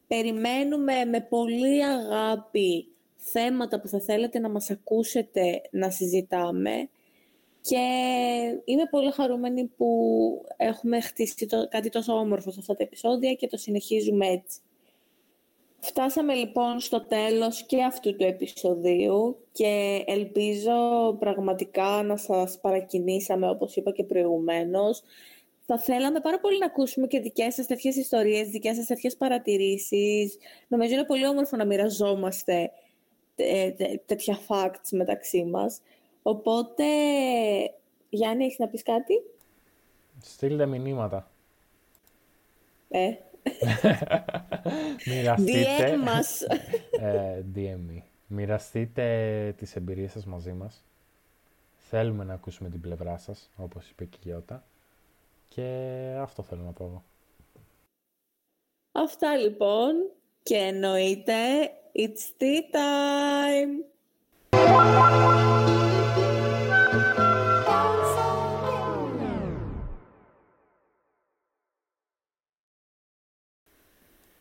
Περιμένουμε 0.06 1.04
με 1.04 1.20
πολύ 1.20 1.85
αγάπη 1.85 2.88
θέματα 3.16 3.80
που 3.80 3.88
θα 3.88 4.00
θέλετε 4.00 4.38
να 4.38 4.48
μας 4.48 4.70
ακούσετε 4.70 5.61
να 5.70 5.90
συζητάμε 5.90 6.88
και 7.61 7.78
είμαι 8.64 8.87
πολύ 8.90 9.11
χαρούμενη 9.11 9.64
που 9.64 9.87
έχουμε 10.56 11.00
χτίσει 11.00 11.46
το, 11.46 11.68
κάτι 11.68 11.88
τόσο 11.88 12.12
όμορφο 12.12 12.50
σε 12.50 12.56
αυτά 12.61 12.74
τα 12.74 12.83
επεισόδια 12.83 13.35
και 13.35 13.46
το 13.46 13.56
συνεχίζουμε 13.56 14.26
έτσι. 14.26 14.61
Φτάσαμε 15.80 16.34
λοιπόν 16.34 16.80
στο 16.80 17.00
τέλος 17.00 17.66
και 17.66 17.82
αυτού 17.82 18.16
του 18.16 18.24
επεισοδίου 18.24 19.38
και 19.52 20.04
ελπίζω 20.06 20.72
πραγματικά 21.18 22.02
να 22.02 22.16
σας 22.16 22.58
παρακινήσαμε 22.60 23.48
όπως 23.50 23.76
είπα 23.76 23.90
και 23.90 24.04
προηγουμένως. 24.04 25.02
Θα 25.66 25.78
θέλαμε 25.78 26.20
πάρα 26.20 26.40
πολύ 26.40 26.58
να 26.58 26.66
ακούσουμε 26.66 27.06
και 27.06 27.20
δικές 27.20 27.54
σας 27.54 27.66
τέτοιες 27.66 27.96
ιστορίες, 27.96 28.48
δικές 28.48 28.76
σας 28.76 28.86
τέτοιες 28.86 29.16
παρατηρήσεις. 29.16 30.38
Νομίζω 30.68 30.94
είναι 30.94 31.04
πολύ 31.04 31.26
όμορφο 31.26 31.56
να 31.56 31.64
μοιραζόμαστε 31.64 32.70
τέτοια 34.06 34.38
facts 34.48 34.88
μεταξύ 34.90 35.44
μας. 35.44 35.80
Οπότε, 36.22 36.84
Γιάννη, 38.08 38.44
έχεις 38.44 38.58
να 38.58 38.68
πεις 38.68 38.82
κάτι; 38.82 39.22
Στείλτε 40.22 40.66
μηνύματα. 40.66 41.30
Ε, 42.88 43.12
Μοιραστείτε... 45.07 45.96
DM 45.96 46.05
μας. 46.05 46.40
ε, 47.00 47.44
DM. 47.55 48.03
Μοιραστείτε 48.26 49.55
τις 49.57 49.76
εμπειρίες 49.76 50.12
σας 50.12 50.26
μαζί 50.26 50.53
μας. 50.53 50.85
Θέλουμε 51.76 52.24
να 52.24 52.35
ακούσουμε 52.35 52.68
την 52.68 52.81
πλευρά 52.81 53.18
σας, 53.18 53.50
όπως 53.57 53.88
είπε 53.88 54.05
και 54.05 54.16
η 54.20 54.29
Γιώτα. 54.29 54.64
Και 55.48 55.64
αυτό 56.20 56.42
θέλω 56.42 56.62
να 56.62 56.72
πω 56.72 56.85
εγώ. 56.85 57.05
Αυτά 58.92 59.37
λοιπόν. 59.37 59.94
Και 60.42 60.57
εννοείται, 60.57 61.35
it's 61.94 62.42
tea 62.42 62.62
time! 62.74 63.85